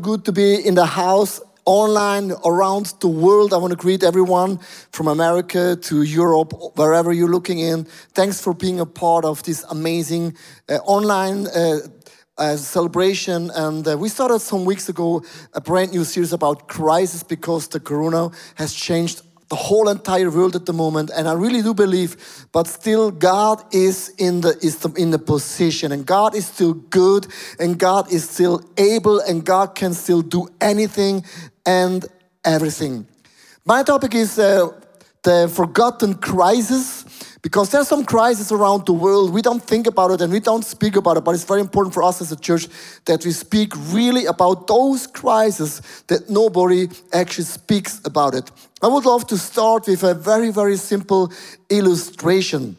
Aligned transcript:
good 0.00 0.24
to 0.24 0.32
be 0.32 0.54
in 0.66 0.74
the 0.74 0.86
house 0.86 1.40
online 1.64 2.32
around 2.44 2.94
the 3.00 3.08
world. 3.08 3.52
I 3.52 3.58
want 3.58 3.72
to 3.72 3.76
greet 3.76 4.02
everyone 4.02 4.58
from 4.90 5.08
America 5.08 5.76
to 5.76 6.02
Europe, 6.02 6.52
wherever 6.76 7.12
you're 7.12 7.28
looking 7.28 7.58
in. 7.58 7.84
Thanks 8.14 8.40
for 8.40 8.54
being 8.54 8.80
a 8.80 8.86
part 8.86 9.24
of 9.24 9.42
this 9.42 9.64
amazing 9.70 10.36
uh, 10.68 10.76
online 10.84 11.46
uh, 11.48 11.80
uh, 12.38 12.56
celebration. 12.56 13.50
And 13.54 13.86
uh, 13.86 13.98
we 13.98 14.08
started 14.08 14.38
some 14.38 14.64
weeks 14.64 14.88
ago 14.88 15.22
a 15.52 15.60
brand 15.60 15.92
new 15.92 16.04
series 16.04 16.32
about 16.32 16.68
crisis 16.68 17.22
because 17.22 17.68
the 17.68 17.80
corona 17.80 18.30
has 18.54 18.72
changed 18.72 19.22
the 19.48 19.56
whole 19.56 19.88
entire 19.88 20.30
world 20.30 20.54
at 20.54 20.66
the 20.66 20.72
moment 20.72 21.10
and 21.16 21.28
i 21.28 21.32
really 21.32 21.62
do 21.62 21.72
believe 21.72 22.46
but 22.52 22.66
still 22.66 23.10
god 23.10 23.62
is 23.72 24.10
in 24.18 24.40
the 24.40 24.56
is 24.62 24.84
in 24.96 25.10
the 25.10 25.18
position 25.18 25.92
and 25.92 26.06
god 26.06 26.34
is 26.34 26.46
still 26.46 26.74
good 26.74 27.26
and 27.58 27.78
god 27.78 28.12
is 28.12 28.28
still 28.28 28.62
able 28.76 29.20
and 29.20 29.44
god 29.44 29.74
can 29.74 29.94
still 29.94 30.22
do 30.22 30.48
anything 30.60 31.24
and 31.64 32.06
everything 32.44 33.06
my 33.64 33.82
topic 33.82 34.14
is 34.14 34.38
uh, 34.38 34.68
the 35.22 35.50
forgotten 35.54 36.14
crisis 36.14 37.04
because 37.42 37.70
there's 37.70 37.88
some 37.88 38.04
crisis 38.04 38.50
around 38.50 38.86
the 38.86 38.92
world. 38.92 39.32
We 39.32 39.42
don't 39.42 39.62
think 39.62 39.86
about 39.86 40.10
it 40.10 40.20
and 40.20 40.32
we 40.32 40.40
don't 40.40 40.64
speak 40.64 40.96
about 40.96 41.16
it, 41.16 41.24
but 41.24 41.34
it's 41.34 41.44
very 41.44 41.60
important 41.60 41.94
for 41.94 42.02
us 42.02 42.20
as 42.20 42.32
a 42.32 42.36
church 42.36 42.68
that 43.04 43.24
we 43.24 43.30
speak 43.30 43.72
really 43.92 44.26
about 44.26 44.66
those 44.66 45.06
crises 45.06 45.80
that 46.08 46.28
nobody 46.28 46.88
actually 47.12 47.44
speaks 47.44 48.00
about 48.04 48.34
it. 48.34 48.50
I 48.80 48.86
would 48.86 49.04
love 49.04 49.26
to 49.28 49.38
start 49.38 49.88
with 49.88 50.04
a 50.04 50.14
very, 50.14 50.50
very 50.50 50.76
simple 50.76 51.32
illustration. 51.68 52.76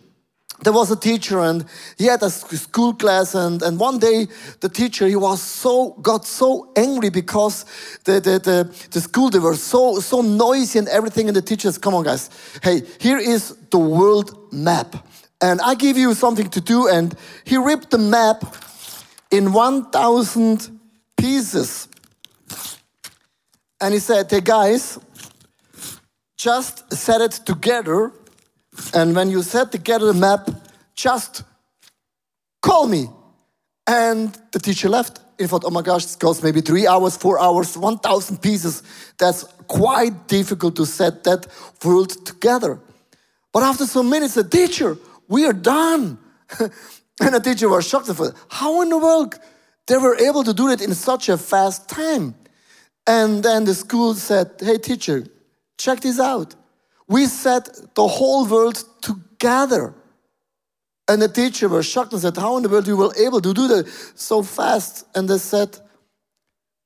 There 0.61 0.73
was 0.73 0.91
a 0.91 0.95
teacher 0.95 1.39
and 1.39 1.65
he 1.97 2.05
had 2.05 2.21
a 2.21 2.29
school 2.29 2.93
class 2.93 3.33
and, 3.33 3.61
and 3.61 3.79
one 3.79 3.97
day 3.97 4.27
the 4.59 4.67
teacher 4.67 5.07
he 5.07 5.15
was 5.15 5.41
so 5.41 5.91
got 6.01 6.25
so 6.25 6.71
angry 6.75 7.09
because 7.09 7.65
the, 8.03 8.19
the, 8.19 8.39
the, 8.39 8.87
the 8.91 8.99
school 8.99 9.29
they 9.29 9.39
were 9.39 9.55
so 9.55 10.01
so 10.01 10.21
noisy 10.21 10.79
and 10.79 10.89
everything 10.89 11.27
and 11.27 11.35
the 11.35 11.41
teachers 11.41 11.77
come 11.77 11.93
on 11.93 12.03
guys. 12.03 12.29
Hey 12.61 12.81
here 12.99 13.17
is 13.17 13.55
the 13.71 13.79
world 13.79 14.51
map. 14.51 15.07
And 15.41 15.61
i 15.61 15.75
give 15.75 15.97
you 15.97 16.13
something 16.13 16.49
to 16.49 16.59
do 16.59 16.89
and 16.89 17.15
he 17.45 17.55
ripped 17.55 17.91
the 17.91 17.97
map 17.97 18.43
in 19.31 19.53
1000 19.53 20.79
pieces. 21.15 21.87
And 23.79 23.93
he 23.93 24.01
said 24.01 24.29
hey 24.29 24.41
guys 24.41 24.99
just 26.39 26.91
set 26.93 27.19
it 27.19 27.33
together 27.45 28.13
and 28.93 29.15
when 29.15 29.29
you 29.29 29.43
set 29.43 29.71
together 29.71 30.07
the 30.07 30.19
map, 30.19 30.49
just 30.95 31.43
call 32.61 32.87
me. 32.87 33.09
And 33.85 34.37
the 34.51 34.59
teacher 34.59 34.87
left. 34.87 35.19
He 35.37 35.47
thought, 35.47 35.63
oh 35.65 35.69
my 35.69 35.81
gosh, 35.81 36.03
this 36.03 36.15
goes 36.15 36.41
maybe 36.43 36.61
three 36.61 36.87
hours, 36.87 37.17
four 37.17 37.39
hours, 37.39 37.77
1,000 37.77 38.41
pieces. 38.41 38.83
That's 39.17 39.43
quite 39.67 40.27
difficult 40.27 40.75
to 40.77 40.85
set 40.85 41.23
that 41.23 41.47
world 41.83 42.25
together. 42.25 42.79
But 43.51 43.63
after 43.63 43.85
some 43.85 44.09
minutes, 44.09 44.35
the 44.35 44.43
teacher, 44.43 44.97
we 45.27 45.45
are 45.45 45.53
done. 45.53 46.19
and 46.59 47.33
the 47.35 47.39
teacher 47.39 47.67
was 47.67 47.87
shocked. 47.87 48.09
How 48.49 48.81
in 48.81 48.89
the 48.89 48.97
world 48.97 49.35
they 49.87 49.97
were 49.97 50.15
able 50.17 50.43
to 50.43 50.53
do 50.53 50.69
it 50.69 50.81
in 50.81 50.93
such 50.93 51.29
a 51.29 51.37
fast 51.37 51.89
time? 51.89 52.35
And 53.07 53.43
then 53.43 53.65
the 53.65 53.73
school 53.73 54.13
said, 54.13 54.51
hey, 54.59 54.77
teacher, 54.77 55.25
check 55.79 56.01
this 56.01 56.19
out 56.19 56.55
we 57.09 57.25
set 57.25 57.95
the 57.95 58.07
whole 58.07 58.45
world 58.45 58.83
together. 59.01 59.93
And 61.07 61.21
the 61.21 61.27
teacher 61.27 61.67
was 61.67 61.87
shocked 61.87 62.13
and 62.13 62.21
said, 62.21 62.37
How 62.37 62.55
in 62.57 62.63
the 62.63 62.69
world 62.69 62.87
you 62.87 62.95
were 62.95 63.13
able 63.17 63.41
to 63.41 63.53
do 63.53 63.67
that 63.67 63.87
so 64.15 64.43
fast? 64.43 65.07
And 65.15 65.27
they 65.27 65.39
said, 65.39 65.77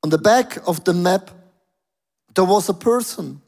On 0.01 0.09
the 0.09 0.17
back 0.17 0.57
of 0.65 0.85
the 0.85 0.93
map, 0.93 1.29
there 2.33 2.45
was 2.45 2.69
a 2.69 2.73
person. 2.73 3.41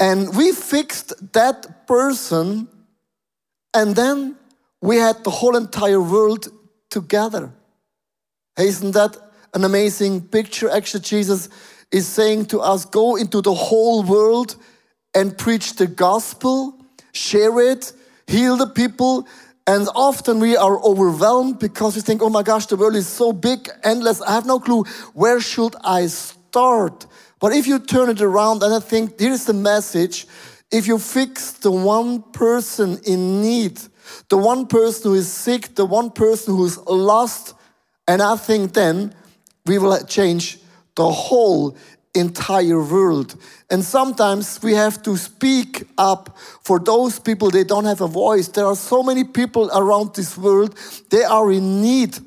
And 0.00 0.34
we 0.34 0.52
fixed 0.52 1.32
that 1.34 1.86
person, 1.86 2.68
and 3.74 3.94
then 3.94 4.36
we 4.80 4.96
had 4.96 5.22
the 5.22 5.30
whole 5.30 5.56
entire 5.56 6.00
world 6.00 6.48
together. 6.88 7.52
Isn't 8.58 8.92
that 8.92 9.16
an 9.52 9.64
amazing 9.64 10.22
picture? 10.22 10.70
Actually, 10.70 11.00
Jesus 11.00 11.50
is 11.92 12.08
saying 12.08 12.46
to 12.46 12.60
us, 12.60 12.84
Go 12.84 13.16
into 13.16 13.40
the 13.40 13.54
whole 13.54 14.02
world 14.02 14.56
and 15.14 15.36
preach 15.36 15.74
the 15.74 15.86
gospel, 15.86 16.78
share 17.12 17.60
it, 17.60 17.92
heal 18.26 18.56
the 18.56 18.66
people. 18.66 19.26
And 19.66 19.88
often 19.94 20.40
we 20.40 20.56
are 20.56 20.82
overwhelmed 20.82 21.60
because 21.60 21.94
we 21.94 22.02
think, 22.02 22.20
oh 22.20 22.28
my 22.28 22.42
gosh, 22.42 22.66
the 22.66 22.76
world 22.76 22.96
is 22.96 23.06
so 23.06 23.32
big, 23.32 23.68
endless. 23.84 24.20
I 24.20 24.32
have 24.32 24.46
no 24.46 24.58
clue. 24.58 24.82
Where 25.12 25.40
should 25.40 25.76
I 25.84 26.06
start? 26.08 27.06
But 27.38 27.52
if 27.52 27.68
you 27.68 27.78
turn 27.78 28.08
it 28.08 28.20
around 28.20 28.62
and 28.62 28.74
I 28.74 28.80
think 28.80 29.20
here's 29.20 29.44
the 29.44 29.52
message 29.52 30.26
if 30.72 30.86
you 30.86 30.98
fix 30.98 31.52
the 31.52 31.70
one 31.70 32.22
person 32.32 32.98
in 33.04 33.42
need, 33.42 33.78
the 34.30 34.38
one 34.38 34.66
person 34.66 35.10
who 35.10 35.14
is 35.16 35.30
sick, 35.30 35.74
the 35.74 35.84
one 35.84 36.10
person 36.10 36.56
who's 36.56 36.78
lost, 36.78 37.54
and 38.08 38.22
I 38.22 38.36
think 38.36 38.72
then 38.72 39.14
we 39.66 39.76
will 39.76 40.02
change 40.06 40.58
the 40.96 41.10
whole 41.10 41.76
entire 42.14 42.82
world. 42.82 43.36
And 43.70 43.82
sometimes 43.82 44.62
we 44.62 44.74
have 44.74 45.02
to 45.02 45.16
speak 45.16 45.84
up 45.96 46.36
for 46.62 46.78
those 46.78 47.18
people 47.18 47.50
they 47.50 47.64
don't 47.64 47.86
have 47.86 48.02
a 48.02 48.06
voice. 48.06 48.48
There 48.48 48.66
are 48.66 48.76
so 48.76 49.02
many 49.02 49.24
people 49.24 49.70
around 49.74 50.14
this 50.14 50.36
world, 50.36 50.78
they 51.10 51.24
are 51.24 51.50
in 51.50 51.80
need. 51.80 52.18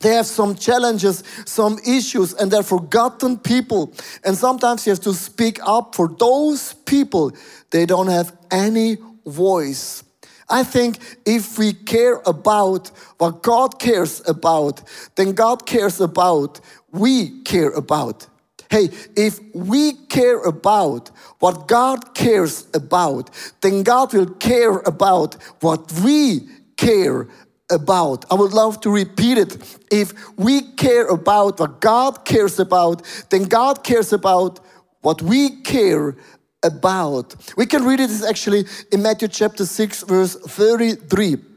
They 0.00 0.12
have 0.14 0.26
some 0.26 0.54
challenges, 0.54 1.24
some 1.46 1.78
issues, 1.86 2.34
and 2.34 2.50
they're 2.50 2.62
forgotten 2.62 3.38
people. 3.38 3.94
And 4.22 4.36
sometimes 4.36 4.86
you 4.86 4.90
have 4.90 5.00
to 5.00 5.14
speak 5.14 5.58
up 5.62 5.94
for 5.94 6.08
those 6.08 6.74
people. 6.74 7.32
They 7.70 7.86
don't 7.86 8.08
have 8.08 8.36
any 8.50 8.98
voice. 9.24 10.04
I 10.48 10.62
think 10.62 10.98
if 11.24 11.58
we 11.58 11.72
care 11.72 12.20
about 12.26 12.88
what 13.16 13.42
God 13.42 13.78
cares 13.80 14.22
about, 14.28 14.82
then 15.16 15.32
God 15.32 15.64
cares 15.64 16.00
about, 16.00 16.60
we 16.94 17.42
care 17.42 17.70
about. 17.70 18.26
Hey, 18.70 18.88
if 19.16 19.40
we 19.54 19.92
care 19.92 20.40
about 20.42 21.10
what 21.38 21.68
God 21.68 22.14
cares 22.14 22.66
about, 22.74 23.30
then 23.60 23.82
God 23.82 24.14
will 24.14 24.30
care 24.30 24.78
about 24.78 25.34
what 25.60 25.92
we 26.04 26.48
care 26.76 27.28
about. 27.70 28.24
I 28.30 28.34
would 28.34 28.52
love 28.52 28.80
to 28.80 28.90
repeat 28.90 29.38
it. 29.38 29.78
If 29.90 30.12
we 30.36 30.62
care 30.62 31.06
about 31.06 31.60
what 31.60 31.80
God 31.80 32.24
cares 32.24 32.58
about, 32.58 33.02
then 33.30 33.44
God 33.44 33.84
cares 33.84 34.12
about 34.12 34.60
what 35.02 35.22
we 35.22 35.62
care 35.62 36.16
about. 36.62 37.34
We 37.56 37.66
can 37.66 37.84
read 37.84 38.00
it 38.00 38.10
actually 38.28 38.64
in 38.90 39.02
Matthew 39.02 39.28
chapter 39.28 39.66
6, 39.66 40.02
verse 40.04 40.34
33. 40.36 41.53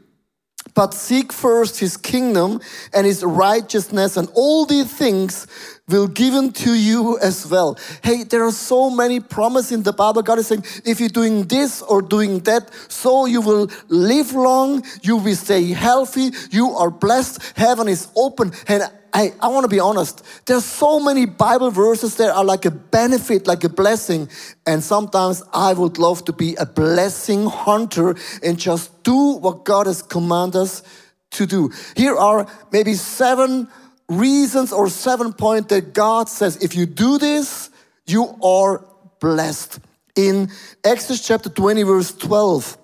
But 0.78 0.94
seek 0.94 1.32
first 1.32 1.80
his 1.80 1.96
kingdom 1.96 2.60
and 2.94 3.04
his 3.04 3.24
righteousness, 3.24 4.16
and 4.16 4.28
all 4.34 4.64
these 4.64 4.86
things 4.86 5.48
will 5.88 6.06
given 6.06 6.52
to 6.52 6.74
you 6.74 7.18
as 7.20 7.46
well. 7.46 7.78
Hey, 8.02 8.24
there 8.24 8.44
are 8.44 8.52
so 8.52 8.90
many 8.90 9.20
promises 9.20 9.72
in 9.72 9.82
the 9.82 9.92
Bible. 9.92 10.22
God 10.22 10.38
is 10.38 10.46
saying, 10.46 10.64
if 10.84 11.00
you're 11.00 11.08
doing 11.08 11.44
this 11.44 11.82
or 11.82 12.02
doing 12.02 12.40
that, 12.40 12.70
so 12.88 13.26
you 13.26 13.40
will 13.40 13.68
live 13.88 14.32
long, 14.32 14.84
you 15.02 15.16
will 15.16 15.34
stay 15.34 15.72
healthy, 15.72 16.30
you 16.50 16.70
are 16.70 16.90
blessed, 16.90 17.40
heaven 17.56 17.88
is 17.88 18.08
open. 18.14 18.52
And 18.66 18.82
I, 19.12 19.32
I 19.40 19.48
want 19.48 19.64
to 19.64 19.68
be 19.68 19.80
honest, 19.80 20.22
there's 20.46 20.64
so 20.64 21.00
many 21.00 21.24
Bible 21.24 21.70
verses 21.70 22.16
that 22.16 22.30
are 22.30 22.44
like 22.44 22.66
a 22.66 22.70
benefit, 22.70 23.46
like 23.46 23.64
a 23.64 23.68
blessing. 23.68 24.28
And 24.66 24.84
sometimes 24.84 25.42
I 25.52 25.72
would 25.72 25.98
love 25.98 26.24
to 26.26 26.32
be 26.32 26.54
a 26.56 26.66
blessing 26.66 27.46
hunter 27.46 28.16
and 28.42 28.58
just 28.58 29.02
do 29.02 29.36
what 29.38 29.64
God 29.64 29.86
has 29.86 30.02
commanded 30.02 30.60
us 30.60 30.82
to 31.30 31.46
do. 31.46 31.70
Here 31.96 32.16
are 32.16 32.46
maybe 32.70 32.94
seven 32.94 33.68
reasons 34.08 34.72
or 34.72 34.88
seven 34.88 35.32
points 35.32 35.68
that 35.68 35.92
God 35.92 36.28
says, 36.28 36.56
if 36.62 36.74
you 36.74 36.86
do 36.86 37.18
this, 37.18 37.70
you 38.06 38.34
are 38.42 38.84
blessed. 39.20 39.80
In 40.16 40.50
Exodus 40.82 41.26
chapter 41.26 41.48
20, 41.48 41.82
verse 41.82 42.12
12, 42.12 42.78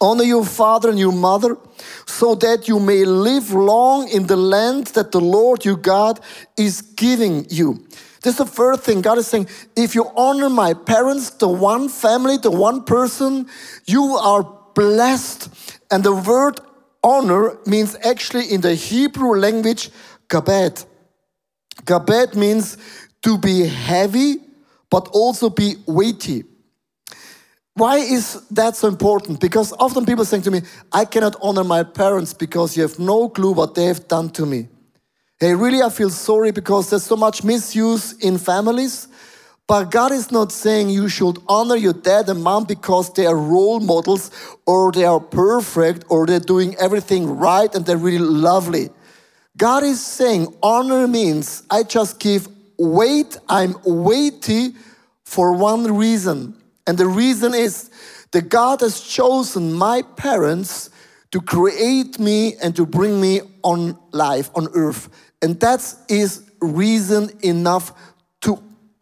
honor 0.00 0.24
your 0.24 0.44
father 0.44 0.88
and 0.88 0.98
your 0.98 1.12
mother 1.12 1.56
so 2.06 2.34
that 2.36 2.68
you 2.68 2.78
may 2.78 3.04
live 3.04 3.52
long 3.52 4.08
in 4.08 4.26
the 4.26 4.36
land 4.36 4.86
that 4.88 5.12
the 5.12 5.20
Lord 5.20 5.64
your 5.64 5.76
God 5.76 6.20
is 6.56 6.80
giving 6.80 7.46
you. 7.50 7.86
This 8.22 8.34
is 8.34 8.38
the 8.38 8.46
first 8.46 8.82
thing 8.82 9.02
God 9.02 9.18
is 9.18 9.26
saying. 9.26 9.48
If 9.76 9.94
you 9.94 10.10
honor 10.16 10.48
my 10.48 10.74
parents, 10.74 11.30
the 11.30 11.48
one 11.48 11.88
family, 11.88 12.38
the 12.38 12.50
one 12.50 12.84
person, 12.84 13.46
you 13.86 14.16
are 14.16 14.42
blessed. 14.74 15.48
And 15.90 16.02
the 16.02 16.14
word 16.14 16.60
honor 17.04 17.56
means 17.66 17.96
actually 18.04 18.52
in 18.52 18.62
the 18.62 18.74
Hebrew 18.74 19.36
language 19.36 19.90
Kabed. 20.28 20.84
Kabed 21.84 22.34
means 22.34 22.76
to 23.22 23.38
be 23.38 23.66
heavy, 23.66 24.36
but 24.90 25.08
also 25.12 25.50
be 25.50 25.76
weighty. 25.86 26.44
Why 27.74 27.98
is 27.98 28.40
that 28.50 28.74
so 28.74 28.88
important? 28.88 29.38
Because 29.38 29.74
often 29.78 30.06
people 30.06 30.24
say 30.24 30.40
to 30.40 30.50
me, 30.50 30.62
I 30.92 31.04
cannot 31.04 31.36
honor 31.42 31.64
my 31.64 31.82
parents 31.82 32.32
because 32.32 32.74
you 32.74 32.82
have 32.82 32.98
no 32.98 33.28
clue 33.28 33.52
what 33.52 33.74
they 33.74 33.84
have 33.84 34.08
done 34.08 34.30
to 34.30 34.46
me. 34.46 34.68
Hey, 35.38 35.54
really, 35.54 35.82
I 35.82 35.90
feel 35.90 36.08
sorry 36.08 36.52
because 36.52 36.88
there's 36.88 37.04
so 37.04 37.16
much 37.16 37.44
misuse 37.44 38.14
in 38.14 38.38
families. 38.38 39.08
But 39.66 39.90
God 39.90 40.12
is 40.12 40.30
not 40.30 40.52
saying 40.52 40.88
you 40.88 41.08
should 41.08 41.38
honor 41.48 41.76
your 41.76 41.92
dad 41.92 42.28
and 42.30 42.42
mom 42.42 42.64
because 42.64 43.12
they 43.12 43.26
are 43.26 43.36
role 43.36 43.80
models 43.80 44.30
or 44.64 44.92
they 44.92 45.04
are 45.04 45.20
perfect 45.20 46.04
or 46.08 46.24
they're 46.24 46.40
doing 46.40 46.76
everything 46.76 47.36
right 47.36 47.74
and 47.74 47.84
they're 47.84 47.96
really 47.98 48.18
lovely. 48.18 48.88
God 49.56 49.84
is 49.84 50.04
saying 50.04 50.54
honor 50.62 51.08
means 51.08 51.62
I 51.70 51.82
just 51.82 52.18
give 52.18 52.48
weight, 52.78 53.38
I'm 53.48 53.76
weighty 53.84 54.74
for 55.24 55.52
one 55.52 55.96
reason. 55.96 56.54
And 56.86 56.98
the 56.98 57.06
reason 57.06 57.54
is 57.54 57.90
that 58.32 58.48
God 58.48 58.80
has 58.80 59.00
chosen 59.00 59.72
my 59.72 60.02
parents 60.02 60.90
to 61.30 61.40
create 61.40 62.18
me 62.18 62.54
and 62.62 62.76
to 62.76 62.84
bring 62.84 63.20
me 63.20 63.40
on 63.62 63.98
life, 64.12 64.50
on 64.54 64.68
earth. 64.74 65.08
And 65.40 65.58
that 65.60 65.94
is 66.08 66.50
reason 66.60 67.30
enough 67.42 67.92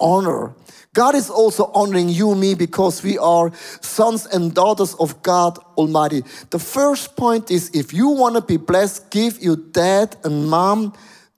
honor. 0.05 0.55
God 0.93 1.17
is 1.17 1.29
also 1.29 1.73
honoring 1.75 2.09
you 2.09 2.37
me 2.37 2.55
because 2.55 3.03
we 3.03 3.19
are 3.19 3.51
sons 3.81 4.27
and 4.27 4.55
daughters 4.55 4.95
of 4.95 5.21
God 5.23 5.59
Almighty. 5.77 6.23
The 6.51 6.61
first 6.61 7.17
point 7.17 7.51
is 7.51 7.71
if 7.75 7.93
you 7.93 8.11
want 8.11 8.37
to 8.37 8.41
be 8.41 8.59
blessed, 8.59 9.11
give 9.11 9.43
your 9.43 9.57
dad 9.57 10.17
and 10.23 10.49
mom 10.49 10.93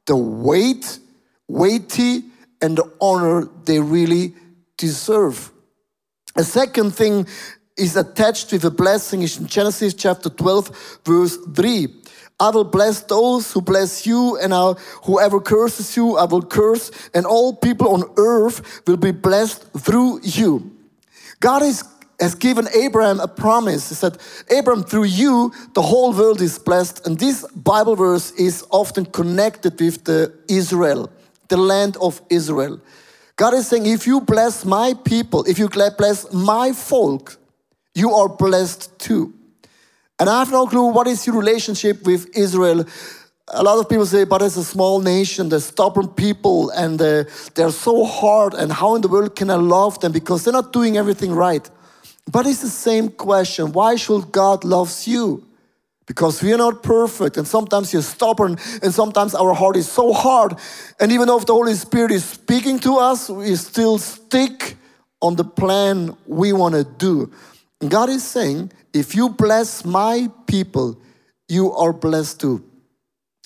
the 0.04 0.16
weight, 0.16 0.98
weighty, 1.48 2.24
and 2.60 2.76
the 2.76 2.92
honor 3.00 3.48
they 3.64 3.80
really 3.80 4.34
deserve. 4.76 5.50
A 6.36 6.44
second 6.44 6.94
thing 6.94 7.26
is 7.78 7.96
attached 7.96 8.52
with 8.52 8.64
a 8.64 8.70
blessing 8.70 9.22
is 9.22 9.38
in 9.38 9.46
Genesis 9.46 9.94
chapter 9.94 10.28
12, 10.28 11.00
verse 11.04 11.36
3. 11.54 11.88
I 12.38 12.50
will 12.50 12.65
bless 12.65 13.00
those 13.00 13.50
who 13.53 13.62
bless 13.62 14.06
you, 14.06 14.37
and 14.38 14.53
I'll, 14.53 14.75
whoever 15.05 15.41
curses 15.41 15.97
you, 15.97 16.17
I 16.19 16.25
will 16.25 16.43
curse, 16.43 16.91
and 17.15 17.25
all 17.25 17.56
people 17.56 17.88
on 17.94 18.05
earth 18.19 18.83
will 18.87 18.99
be 18.99 19.11
blessed 19.11 19.62
through 19.79 20.21
you. 20.23 20.71
God 21.41 21.62
is, 21.62 21.83
has 22.21 22.35
given 22.35 22.69
Abraham 22.75 23.21
a 23.21 23.29
promise. 23.29 23.88
He 23.88 23.94
said, 23.94 24.19
Abraham, 24.50 24.85
through 24.85 25.05
you, 25.05 25.53
the 25.75 25.83
whole 25.83 26.12
world 26.12 26.43
is 26.43 26.59
blessed. 26.59 27.06
And 27.06 27.19
this 27.19 27.47
Bible 27.53 27.97
verse 27.97 28.33
is 28.33 28.65
often 28.71 29.06
connected 29.06 29.81
with 29.81 30.05
the 30.05 30.35
Israel, 30.49 31.11
the 31.49 31.56
land 31.56 31.97
of 32.03 32.21
Israel. 32.29 32.81
God 33.37 33.55
is 33.55 33.67
saying, 33.67 33.87
if 33.87 34.06
you 34.06 34.21
bless 34.21 34.65
my 34.65 34.94
people, 35.05 35.44
if 35.44 35.59
you 35.59 35.69
bless 35.69 36.33
my 36.33 36.73
folk, 36.73 37.37
you 37.94 38.12
are 38.12 38.29
blessed 38.29 38.99
too. 38.99 39.33
And 40.18 40.30
I 40.30 40.38
have 40.38 40.50
no 40.50 40.66
clue 40.66 40.86
what 40.86 41.06
is 41.06 41.26
your 41.26 41.36
relationship 41.36 42.06
with 42.06 42.34
Israel. 42.34 42.86
A 43.48 43.62
lot 43.62 43.78
of 43.78 43.88
people 43.88 44.06
say, 44.06 44.24
but 44.24 44.40
it's 44.40 44.56
a 44.56 44.64
small 44.64 45.00
nation, 45.00 45.50
they're 45.50 45.60
stubborn 45.60 46.08
people, 46.08 46.70
and 46.70 47.00
uh, 47.00 47.24
they're 47.54 47.70
so 47.70 48.04
hard, 48.04 48.54
and 48.54 48.72
how 48.72 48.94
in 48.94 49.02
the 49.02 49.08
world 49.08 49.36
can 49.36 49.50
I 49.50 49.56
love 49.56 50.00
them? 50.00 50.12
Because 50.12 50.42
they're 50.42 50.52
not 50.52 50.72
doing 50.72 50.96
everything 50.96 51.32
right. 51.32 51.68
But 52.30 52.46
it's 52.46 52.62
the 52.62 52.68
same 52.68 53.10
question 53.10 53.72
why 53.72 53.96
should 53.96 54.32
God 54.32 54.64
love 54.64 54.92
you? 55.04 55.44
Because 56.06 56.42
we 56.42 56.52
are 56.54 56.58
not 56.58 56.82
perfect, 56.82 57.36
and 57.36 57.46
sometimes 57.46 57.92
you're 57.92 58.02
stubborn, 58.02 58.56
and 58.82 58.94
sometimes 58.94 59.34
our 59.34 59.52
heart 59.52 59.76
is 59.76 59.88
so 59.88 60.12
hard. 60.12 60.54
And 60.98 61.12
even 61.12 61.28
though 61.28 61.38
the 61.38 61.52
Holy 61.52 61.74
Spirit 61.74 62.10
is 62.10 62.24
speaking 62.24 62.78
to 62.80 62.96
us, 62.96 63.28
we 63.28 63.54
still 63.56 63.98
stick 63.98 64.76
on 65.20 65.36
the 65.36 65.44
plan 65.44 66.16
we 66.26 66.52
want 66.52 66.74
to 66.74 66.84
do. 66.84 67.30
God 67.86 68.08
is 68.08 68.24
saying, 68.24 68.72
if 68.96 69.14
you 69.14 69.28
bless 69.28 69.84
my 69.84 70.28
people, 70.46 70.98
you 71.48 71.72
are 71.72 71.93
blessed 71.93 72.40
too. 72.40 72.64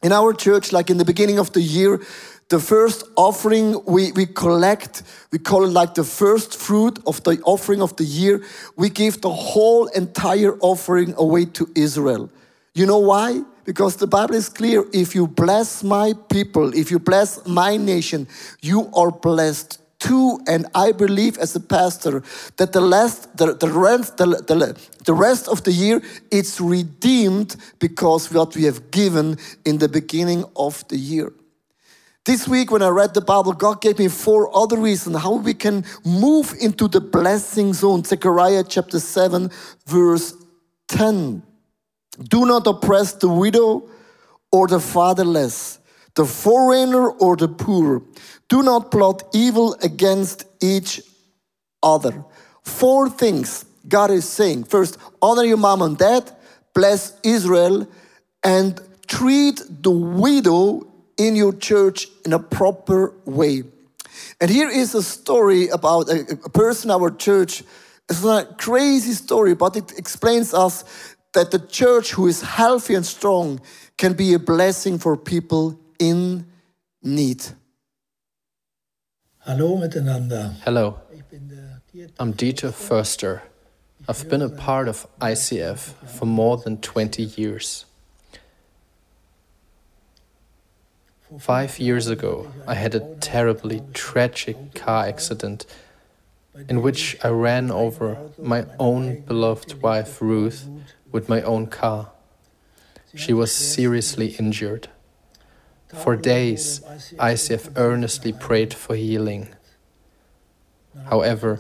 In 0.03 0.13
our 0.13 0.33
church, 0.33 0.73
like 0.73 0.89
in 0.89 0.97
the 0.97 1.05
beginning 1.05 1.39
of 1.39 1.53
the 1.53 1.61
year, 1.61 2.01
the 2.49 2.59
first 2.59 3.05
offering 3.17 3.83
we, 3.85 4.13
we 4.13 4.27
collect, 4.27 5.03
we 5.31 5.39
call 5.39 5.65
it 5.65 5.73
like 5.73 5.95
the 5.95 6.05
first 6.05 6.57
fruit 6.57 6.99
of 7.07 7.23
the 7.25 7.41
offering 7.45 7.83
of 7.83 7.95
the 7.97 8.05
year. 8.05 8.43
We 8.77 8.89
give 8.91 9.21
the 9.21 9.31
whole 9.31 9.87
entire 9.89 10.57
offering 10.61 11.15
away 11.17 11.45
to 11.47 11.71
Israel. 11.75 12.31
You 12.75 12.87
know 12.87 12.99
why? 12.99 13.43
Because 13.65 13.97
the 13.97 14.07
Bible 14.07 14.37
is 14.37 14.49
clear. 14.49 14.85
If 14.93 15.15
you 15.15 15.27
bless 15.27 15.85
my 15.85 16.15
people, 16.29 16.75
if 16.75 16.91
you 16.91 16.99
bless 16.99 17.45
my 17.47 17.77
nation, 17.77 18.27
you 18.63 18.91
are 18.95 19.11
blessed 19.11 19.80
two, 20.01 20.41
and 20.49 20.67
I 20.75 20.91
believe 20.91 21.39
as 21.39 21.55
a 21.55 21.61
pastor 21.61 22.25
that 22.57 22.73
the 22.73 22.81
last, 22.81 23.37
the, 23.37 23.55
the, 23.55 23.69
rest, 23.69 24.17
the, 24.17 24.27
the, 24.27 24.77
the 25.05 25.15
rest 25.15 25.47
of 25.47 25.63
the 25.63 25.73
year 25.73 26.03
it's 26.33 26.61
redeemed 26.61 27.55
because 27.79 28.33
what 28.33 28.57
we 28.57 28.65
have 28.65 28.91
given 28.91 29.39
in 29.65 29.79
the 29.79 29.89
beginning 29.89 30.45
of 30.57 30.87
the 30.89 30.97
year. 30.97 31.33
This 32.25 32.47
week, 32.47 32.71
when 32.71 32.83
I 32.83 32.89
read 32.89 33.15
the 33.15 33.23
Bible, 33.23 33.53
God 33.55 33.81
gave 33.81 33.99
me 33.99 34.09
four 34.09 34.55
other 34.55 34.77
reasons 34.77 35.17
how 35.19 35.37
we 35.37 35.55
can 35.55 35.85
move 36.05 36.55
into 36.61 36.87
the 36.87 37.01
blessing 37.01 37.73
zone. 37.73 38.05
Zechariah 38.05 38.65
chapter 38.69 39.01
7, 39.01 39.51
verse 39.87 40.35
10. 40.89 41.43
Do 42.29 42.45
not 42.45 42.67
oppress 42.67 43.15
the 43.15 43.29
widow 43.29 43.89
or 44.53 44.69
the 44.69 44.81
fatherless, 44.81 45.80
the 46.15 46.25
foreigner 46.25 47.09
or 47.11 47.37
the 47.37 47.49
poor. 47.49 48.03
Do 48.49 48.63
not 48.63 48.91
plot 48.91 49.23
evil 49.33 49.77
against 49.83 50.45
each 50.61 51.01
other. 51.83 52.25
Four 52.63 53.09
things 53.09 53.65
God 53.87 54.11
is 54.11 54.29
saying. 54.29 54.65
First, 54.65 54.99
honor 55.23 55.45
your 55.45 55.57
mom 55.57 55.83
and 55.83 55.97
dad, 55.97 56.31
bless 56.75 57.19
Israel, 57.23 57.89
and 58.43 58.81
treat 59.07 59.61
the 59.69 59.91
widow 59.91 60.87
in 61.17 61.37
your 61.37 61.53
church 61.53 62.07
in 62.25 62.33
a 62.33 62.39
proper 62.39 63.15
way. 63.25 63.63
And 64.41 64.51
here 64.51 64.69
is 64.69 64.95
a 64.95 65.03
story 65.03 65.69
about 65.69 66.09
a, 66.09 66.39
a 66.45 66.49
person 66.49 66.91
our 66.91 67.11
church. 67.11 67.63
It's 68.09 68.23
not 68.23 68.51
a 68.51 68.55
crazy 68.55 69.13
story, 69.13 69.55
but 69.55 69.77
it 69.77 69.99
explains 69.99 70.55
us 70.55 70.85
that 71.33 71.51
the 71.51 71.59
church 71.59 72.13
who 72.13 72.27
is 72.27 72.43
healthy 72.43 72.95
and 72.95 73.07
strong 73.07 73.61
can 73.97 74.15
be 74.15 74.35
a 74.35 74.39
blessing 74.39 74.99
for 74.99 75.17
people 75.17 75.79
in 76.01 76.47
need. 77.03 77.45
Hallo 79.41 79.77
miteinander. 79.77 80.55
Hello, 80.65 80.99
I'm 82.19 82.33
Dieter 82.33 82.73
Förster. 82.73 83.43
I've 84.09 84.29
been 84.29 84.43
a 84.43 84.49
part 84.49 84.89
of 84.89 85.07
ICF 85.21 85.95
for 86.09 86.25
more 86.25 86.57
than 86.57 86.79
20 86.79 87.23
years. 87.23 87.85
Five 91.39 91.79
years 91.79 92.09
ago, 92.09 92.51
I 92.67 92.75
had 92.75 92.95
a 92.95 93.15
terribly 93.21 93.83
tragic 93.93 94.75
car 94.75 95.07
accident 95.07 95.67
in 96.69 96.83
which 96.83 97.17
I 97.23 97.29
ran 97.29 97.71
over 97.71 98.17
my 98.39 98.65
own 98.79 99.21
beloved 99.21 99.83
wife 99.83 100.21
Ruth 100.21 100.67
with 101.13 101.29
my 101.29 101.43
own 101.43 101.67
car. 101.67 102.11
She 103.15 103.33
was 103.33 103.53
seriously 103.53 104.29
injured. 104.39 104.89
For 105.95 106.17
days, 106.17 106.81
ICF 107.19 107.73
earnestly 107.77 108.33
prayed 108.33 108.73
for 108.73 108.95
healing. 108.95 109.49
However, 111.09 111.59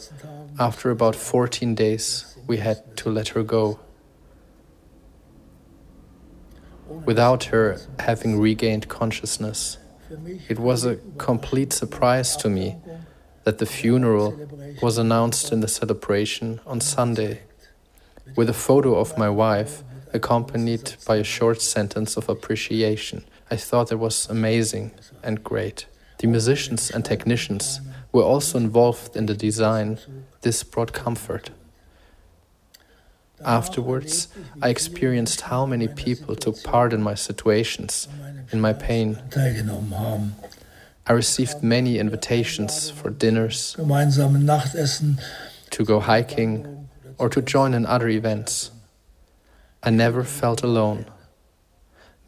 after 0.58 0.90
about 0.90 1.16
14 1.16 1.74
days, 1.74 2.36
we 2.46 2.58
had 2.58 2.96
to 2.98 3.10
let 3.10 3.28
her 3.28 3.42
go. 3.42 3.80
Without 7.04 7.44
her 7.44 7.80
having 7.98 8.38
regained 8.40 8.88
consciousness, 8.88 9.78
it 10.48 10.58
was 10.58 10.84
a 10.84 10.96
complete 11.18 11.72
surprise 11.72 12.36
to 12.36 12.48
me 12.48 12.76
that 13.44 13.58
the 13.58 13.66
funeral 13.66 14.38
was 14.82 14.98
announced 14.98 15.52
in 15.52 15.60
the 15.60 15.68
celebration 15.68 16.60
on 16.66 16.80
Sunday, 16.80 17.42
with 18.36 18.48
a 18.48 18.54
photo 18.54 18.96
of 18.96 19.16
my 19.16 19.28
wife 19.28 19.82
accompanied 20.12 20.94
by 21.06 21.16
a 21.16 21.24
short 21.24 21.62
sentence 21.62 22.16
of 22.16 22.28
appreciation. 22.28 23.24
I 23.50 23.56
thought 23.56 23.90
it 23.90 23.98
was 23.98 24.28
amazing 24.28 24.92
and 25.22 25.42
great. 25.42 25.86
The 26.18 26.26
musicians 26.28 26.90
and 26.90 27.04
technicians 27.04 27.80
were 28.12 28.22
also 28.22 28.58
involved 28.58 29.16
in 29.16 29.26
the 29.26 29.34
design. 29.34 29.98
This 30.42 30.62
brought 30.62 30.92
comfort. 30.92 31.50
Afterwards, 33.44 34.28
I 34.62 34.68
experienced 34.68 35.40
how 35.42 35.64
many 35.66 35.88
people 35.88 36.36
took 36.36 36.62
part 36.62 36.92
in 36.92 37.02
my 37.02 37.14
situations, 37.14 38.06
in 38.52 38.60
my 38.60 38.72
pain. 38.74 39.18
I 41.06 41.12
received 41.12 41.62
many 41.62 41.98
invitations 41.98 42.90
for 42.90 43.10
dinners, 43.10 43.74
to 45.70 45.84
go 45.84 46.00
hiking, 46.00 46.88
or 47.18 47.28
to 47.30 47.40
join 47.42 47.74
in 47.74 47.86
other 47.86 48.08
events. 48.08 48.70
I 49.82 49.90
never 49.90 50.22
felt 50.22 50.62
alone. 50.62 51.06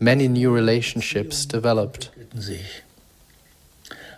Many 0.02 0.26
new 0.26 0.50
relationships 0.50 1.46
developed. 1.46 2.10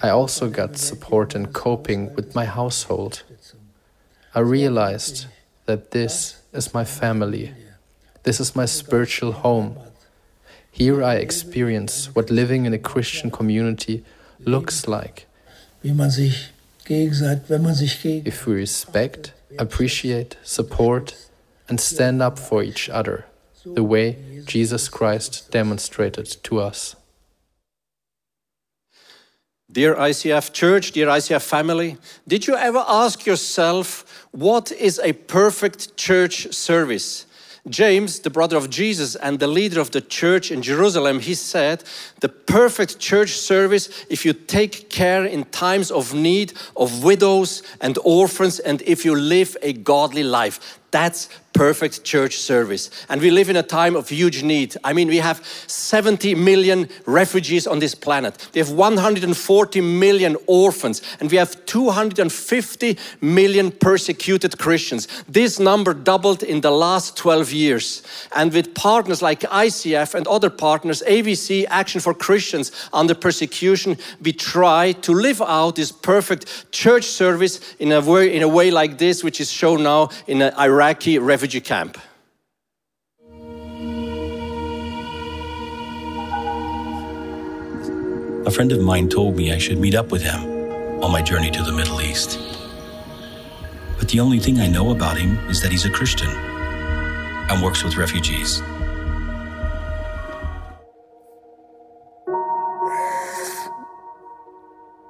I 0.00 0.08
also 0.08 0.48
got 0.48 0.78
support 0.78 1.34
in 1.34 1.48
coping 1.52 2.14
with 2.14 2.34
my 2.34 2.46
household. 2.46 3.22
I 4.34 4.40
realized 4.40 5.26
that 5.66 5.90
this 5.90 6.40
is 6.54 6.72
my 6.72 6.86
family. 6.86 7.52
This 8.22 8.40
is 8.40 8.56
my 8.56 8.64
spiritual 8.64 9.32
home. 9.32 9.76
Here 10.72 11.04
I 11.04 11.16
experience 11.16 12.14
what 12.14 12.30
living 12.30 12.64
in 12.64 12.72
a 12.72 12.78
Christian 12.78 13.30
community 13.30 14.02
looks 14.40 14.88
like. 14.88 15.26
If 18.24 18.46
we 18.46 18.54
respect, 18.54 19.34
appreciate, 19.58 20.38
support, 20.42 21.14
and 21.68 21.78
stand 21.78 22.22
up 22.22 22.38
for 22.38 22.62
each 22.62 22.88
other, 22.88 23.26
the 23.64 23.82
way 23.82 24.42
Jesus 24.44 24.88
Christ 24.88 25.50
demonstrated 25.50 26.26
to 26.44 26.60
us. 26.60 26.96
Dear 29.70 29.96
ICF 29.96 30.52
Church, 30.52 30.92
dear 30.92 31.08
ICF 31.08 31.42
family, 31.42 31.96
did 32.28 32.46
you 32.46 32.54
ever 32.54 32.84
ask 32.86 33.26
yourself 33.26 34.26
what 34.30 34.70
is 34.70 35.00
a 35.00 35.12
perfect 35.12 35.96
church 35.96 36.52
service? 36.54 37.26
James, 37.68 38.20
the 38.20 38.30
brother 38.30 38.58
of 38.58 38.68
Jesus 38.68 39.16
and 39.16 39.38
the 39.38 39.46
leader 39.46 39.80
of 39.80 39.90
the 39.90 40.02
church 40.02 40.50
in 40.50 40.60
Jerusalem, 40.60 41.18
he 41.18 41.32
said, 41.32 41.82
The 42.20 42.28
perfect 42.28 42.98
church 42.98 43.30
service, 43.30 44.04
if 44.10 44.26
you 44.26 44.34
take 44.34 44.90
care 44.90 45.24
in 45.24 45.44
times 45.46 45.90
of 45.90 46.12
need 46.12 46.52
of 46.76 47.02
widows 47.02 47.62
and 47.80 47.96
orphans, 48.04 48.58
and 48.60 48.82
if 48.82 49.04
you 49.04 49.16
live 49.16 49.56
a 49.62 49.72
godly 49.72 50.22
life. 50.22 50.78
That's 50.94 51.28
perfect 51.54 52.04
church 52.04 52.36
service. 52.36 52.90
And 53.08 53.20
we 53.20 53.30
live 53.30 53.48
in 53.48 53.56
a 53.56 53.62
time 53.62 53.96
of 53.96 54.08
huge 54.08 54.42
need. 54.42 54.76
I 54.84 54.92
mean, 54.92 55.08
we 55.08 55.18
have 55.18 55.44
70 55.66 56.34
million 56.34 56.88
refugees 57.06 57.66
on 57.66 57.78
this 57.78 57.94
planet. 57.94 58.48
We 58.52 58.58
have 58.58 58.70
140 58.70 59.80
million 59.80 60.36
orphans, 60.46 61.00
and 61.20 61.30
we 61.30 61.36
have 61.36 61.64
250 61.66 62.98
million 63.20 63.70
persecuted 63.70 64.58
Christians. 64.58 65.06
This 65.28 65.58
number 65.60 65.94
doubled 65.94 66.42
in 66.42 66.60
the 66.60 66.72
last 66.72 67.16
12 67.16 67.52
years. 67.52 68.02
And 68.34 68.52
with 68.52 68.74
partners 68.74 69.22
like 69.22 69.40
ICF 69.40 70.14
and 70.14 70.26
other 70.26 70.50
partners, 70.50 71.02
AVC, 71.06 71.66
Action 71.68 72.00
for 72.00 72.14
Christians 72.14 72.72
under 72.92 73.14
persecution, 73.14 73.96
we 74.20 74.32
try 74.32 74.92
to 74.92 75.12
live 75.12 75.40
out 75.40 75.76
this 75.76 75.92
perfect 75.92 76.72
church 76.72 77.04
service 77.04 77.60
in 77.78 77.92
a 77.92 78.00
way, 78.00 78.34
in 78.34 78.42
a 78.42 78.48
way 78.48 78.72
like 78.72 78.98
this, 78.98 79.22
which 79.22 79.40
is 79.40 79.52
shown 79.52 79.84
now 79.84 80.08
in 80.26 80.42
uh, 80.42 80.46
an 80.46 80.54
Iraqi 80.84 81.18
refugee 81.18 81.62
camp. 81.62 81.96
A 88.46 88.50
friend 88.50 88.70
of 88.70 88.82
mine 88.82 89.08
told 89.08 89.34
me 89.34 89.50
I 89.50 89.56
should 89.56 89.78
meet 89.78 89.94
up 89.94 90.12
with 90.12 90.20
him 90.20 90.42
on 91.02 91.10
my 91.10 91.22
journey 91.22 91.50
to 91.52 91.62
the 91.62 91.72
Middle 91.72 92.02
East. 92.02 92.38
But 93.98 94.10
the 94.10 94.20
only 94.20 94.38
thing 94.38 94.60
I 94.60 94.66
know 94.66 94.90
about 94.90 95.16
him 95.16 95.38
is 95.48 95.62
that 95.62 95.72
he's 95.72 95.86
a 95.86 95.90
Christian 95.90 96.28
and 96.28 97.62
works 97.64 97.82
with 97.82 97.96
refugees. 97.96 98.60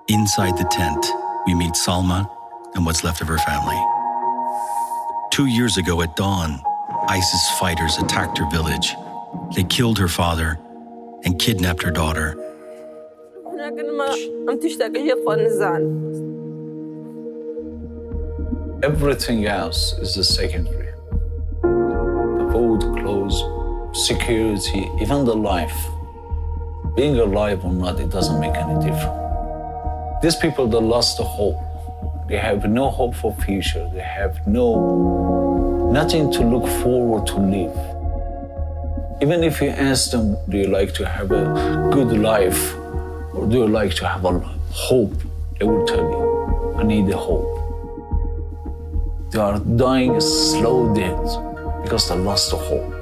Inside 0.07 0.57
the 0.57 0.69
tent, 0.71 1.05
we 1.47 1.55
meet 1.57 1.73
Salma 1.73 2.31
and 2.77 2.87
what's 2.87 3.03
left 3.03 3.21
of 3.21 3.27
her 3.27 3.39
family. 3.39 3.94
Two 5.35 5.47
years 5.47 5.79
ago 5.79 6.01
at 6.01 6.15
dawn, 6.15 6.63
ISIS 7.09 7.59
fighters 7.59 7.99
attacked 7.99 8.39
her 8.39 8.49
village. 8.51 8.95
They 9.57 9.65
killed 9.65 9.99
her 9.99 10.07
father 10.07 10.61
and 11.25 11.41
kidnapped 11.41 11.83
her 11.83 11.91
daughter. 11.91 12.39
Everything 18.85 19.47
else 19.47 19.99
is 19.99 20.15
the 20.15 20.23
secondary. 20.23 20.93
The 21.63 22.49
food, 22.53 22.83
clothes, 23.03 23.43
security, 24.07 24.89
even 25.01 25.25
the 25.25 25.35
life. 25.35 25.77
Being 26.95 27.19
alive 27.19 27.65
or 27.65 27.73
not, 27.73 27.99
it 27.99 28.11
doesn't 28.11 28.39
make 28.39 28.55
any 28.55 28.75
difference. 28.75 30.23
These 30.23 30.37
people, 30.37 30.69
they 30.69 30.79
lost 30.79 31.17
the 31.17 31.25
hope. 31.25 31.59
They 32.29 32.39
have 32.39 32.69
no 32.69 32.91
hope 32.91 33.15
for 33.15 33.35
future. 33.35 33.89
They 33.93 34.01
have 34.01 34.47
no 34.47 35.91
nothing 35.93 36.33
to 36.33 36.43
look 36.43 36.67
forward 36.83 37.27
to 37.29 37.37
live. 37.37 37.77
Even 39.23 39.45
if 39.45 39.61
you 39.61 39.69
ask 39.69 40.11
them, 40.11 40.37
do 40.49 40.57
you 40.59 40.67
like 40.67 40.93
to 40.95 41.07
have 41.07 41.31
a 41.31 41.91
good 41.93 42.19
life 42.19 42.75
or 43.35 43.47
do 43.47 43.59
you 43.59 43.69
like 43.69 43.95
to 43.95 44.07
have 44.07 44.25
a 44.25 44.39
hope? 44.73 45.15
They 45.59 45.67
will 45.67 45.87
tell 45.87 46.05
you, 46.15 46.75
I 46.79 46.83
need 46.83 47.09
a 47.11 47.17
hope. 47.17 47.53
They 49.31 49.39
are 49.39 49.59
dying 49.59 50.17
a 50.17 50.21
slow 50.21 50.95
death 50.95 51.39
because 51.83 52.09
they 52.09 52.17
lost 52.17 52.51
the 52.51 52.57
hope. 52.57 52.93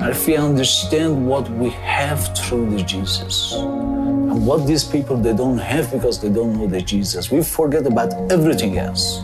And 0.00 0.10
if 0.10 0.26
we 0.26 0.36
understand 0.36 1.26
what 1.26 1.48
we 1.50 1.70
have 1.70 2.36
through 2.36 2.76
the 2.76 2.82
Jesus, 2.82 3.54
and 4.34 4.44
what 4.44 4.66
these 4.66 4.82
people 4.82 5.16
they 5.16 5.32
don't 5.32 5.58
have 5.58 5.92
because 5.92 6.20
they 6.20 6.28
don't 6.28 6.54
know 6.54 6.66
the 6.66 6.82
Jesus. 6.82 7.30
We 7.30 7.40
forget 7.44 7.86
about 7.86 8.12
everything 8.32 8.78
else. 8.78 9.20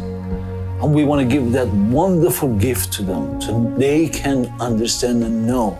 And 0.80 0.94
we 0.94 1.04
want 1.04 1.20
to 1.20 1.26
give 1.26 1.50
that 1.50 1.66
wonderful 1.66 2.54
gift 2.56 2.92
to 2.94 3.02
them 3.02 3.40
so 3.40 3.74
they 3.76 4.08
can 4.08 4.46
understand 4.60 5.24
and 5.24 5.46
know 5.48 5.76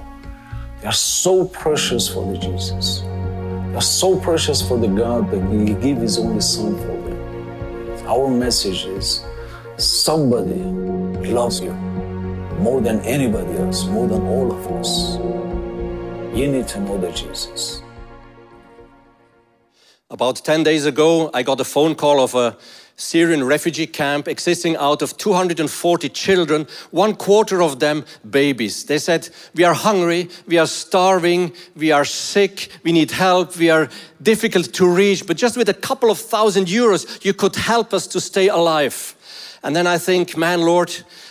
they 0.81 0.89
are 0.89 1.01
so 1.23 1.45
precious 1.47 2.09
for 2.09 2.33
the 2.33 2.39
Jesus. 2.39 3.03
They 3.03 3.77
are 3.77 3.81
so 3.81 4.19
precious 4.19 4.67
for 4.67 4.77
the 4.79 4.89
God 4.89 5.31
that 5.31 5.43
He 5.53 5.75
gave 5.75 5.99
His 5.99 6.19
only 6.19 6.41
Son 6.41 6.77
for 6.77 6.97
them. 7.07 8.09
Our 8.09 8.29
message 8.29 8.85
is 8.87 9.25
somebody 9.77 10.61
loves 11.31 11.61
you 11.61 11.73
more 12.67 12.81
than 12.81 12.99
anybody 13.03 13.59
else, 13.59 13.85
more 13.85 14.09
than 14.09 14.23
all 14.23 14.51
of 14.51 14.67
us. 14.73 15.19
You 16.37 16.51
need 16.51 16.67
to 16.69 16.81
know 16.81 16.99
the 16.99 17.13
Jesus. 17.13 17.83
About 20.13 20.45
10 20.45 20.65
days 20.65 20.87
ago, 20.87 21.31
I 21.33 21.45
got 21.45 21.61
a 21.61 21.65
phone 21.65 21.95
call 21.95 22.21
of 22.21 22.35
a 22.35 22.57
Syrian 22.97 23.45
refugee 23.45 23.87
camp 23.87 24.27
existing 24.27 24.77
out 24.77 25.03
of 25.03 25.17
240 25.17 26.09
children, 26.09 26.67
one 26.91 27.15
quarter 27.15 27.63
of 27.63 27.79
them 27.79 28.05
babies. 28.29 28.85
They 28.87 28.99
said, 28.99 29.29
We 29.55 29.63
are 29.63 29.73
hungry, 29.73 30.29
we 30.49 30.59
are 30.59 30.67
starving, 30.67 31.53
we 31.77 31.93
are 31.93 32.05
sick, 32.05 32.71
we 32.83 32.91
need 32.91 33.13
help, 33.13 33.57
we 33.57 33.71
are 33.71 33.89
difficult 34.21 34.73
to 34.73 34.93
reach, 34.93 35.29
but 35.29 35.37
just 35.37 35.57
with 35.57 35.69
a 35.69 35.75
couple 35.75 36.11
of 36.11 36.19
thousand 36.19 36.67
euros, 36.67 37.25
you 37.25 37.33
could 37.33 37.55
help 37.55 37.95
us 37.95 38.09
to 38.09 38.21
stay 38.21 38.49
alive. 38.49 39.15
And 39.63 39.77
then 39.77 39.87
I 39.87 39.99
think, 39.99 40.37
man, 40.37 40.63
Lord, 40.63 40.91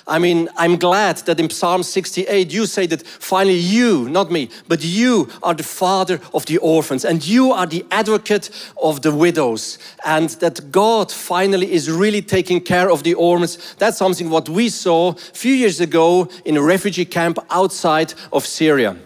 I 0.10 0.18
mean, 0.18 0.50
I'm 0.58 0.78
glad 0.78 1.18
that 1.28 1.39
in 1.39 1.51
Psalm 1.51 1.84
68 1.84 2.51
you 2.51 2.66
say 2.66 2.88
that 2.88 3.06
finally 3.06 3.60
you, 3.60 4.10
not 4.10 4.32
me, 4.32 4.50
but 4.68 4.84
you 4.84 5.30
are 5.44 5.54
the 5.54 5.63
father 5.63 6.20
of 6.34 6.48
the 6.48 6.58
orphans 6.58 7.06
and 7.06 7.25
you 7.25 7.51
are 7.51 7.68
the 7.68 7.86
advocate 7.92 8.50
of 8.82 9.04
the 9.04 9.13
widows 9.13 9.78
and 10.04 10.30
that 10.42 10.72
God 10.72 11.12
finally 11.12 11.72
is 11.72 11.92
really 11.92 12.24
taking 12.24 12.60
care 12.60 12.89
of 12.89 13.04
the 13.04 13.13
orphans. 13.13 13.75
That's 13.75 14.00
something 14.00 14.32
what 14.32 14.50
we 14.50 14.70
saw 14.70 15.12
a 15.12 15.16
few 15.16 15.54
years 15.54 15.80
ago 15.80 16.28
in 16.44 16.58
a 16.58 16.62
refugee 16.62 17.06
camp 17.06 17.38
outside 17.51 18.16
of 18.34 18.48
Syria. 18.48 18.98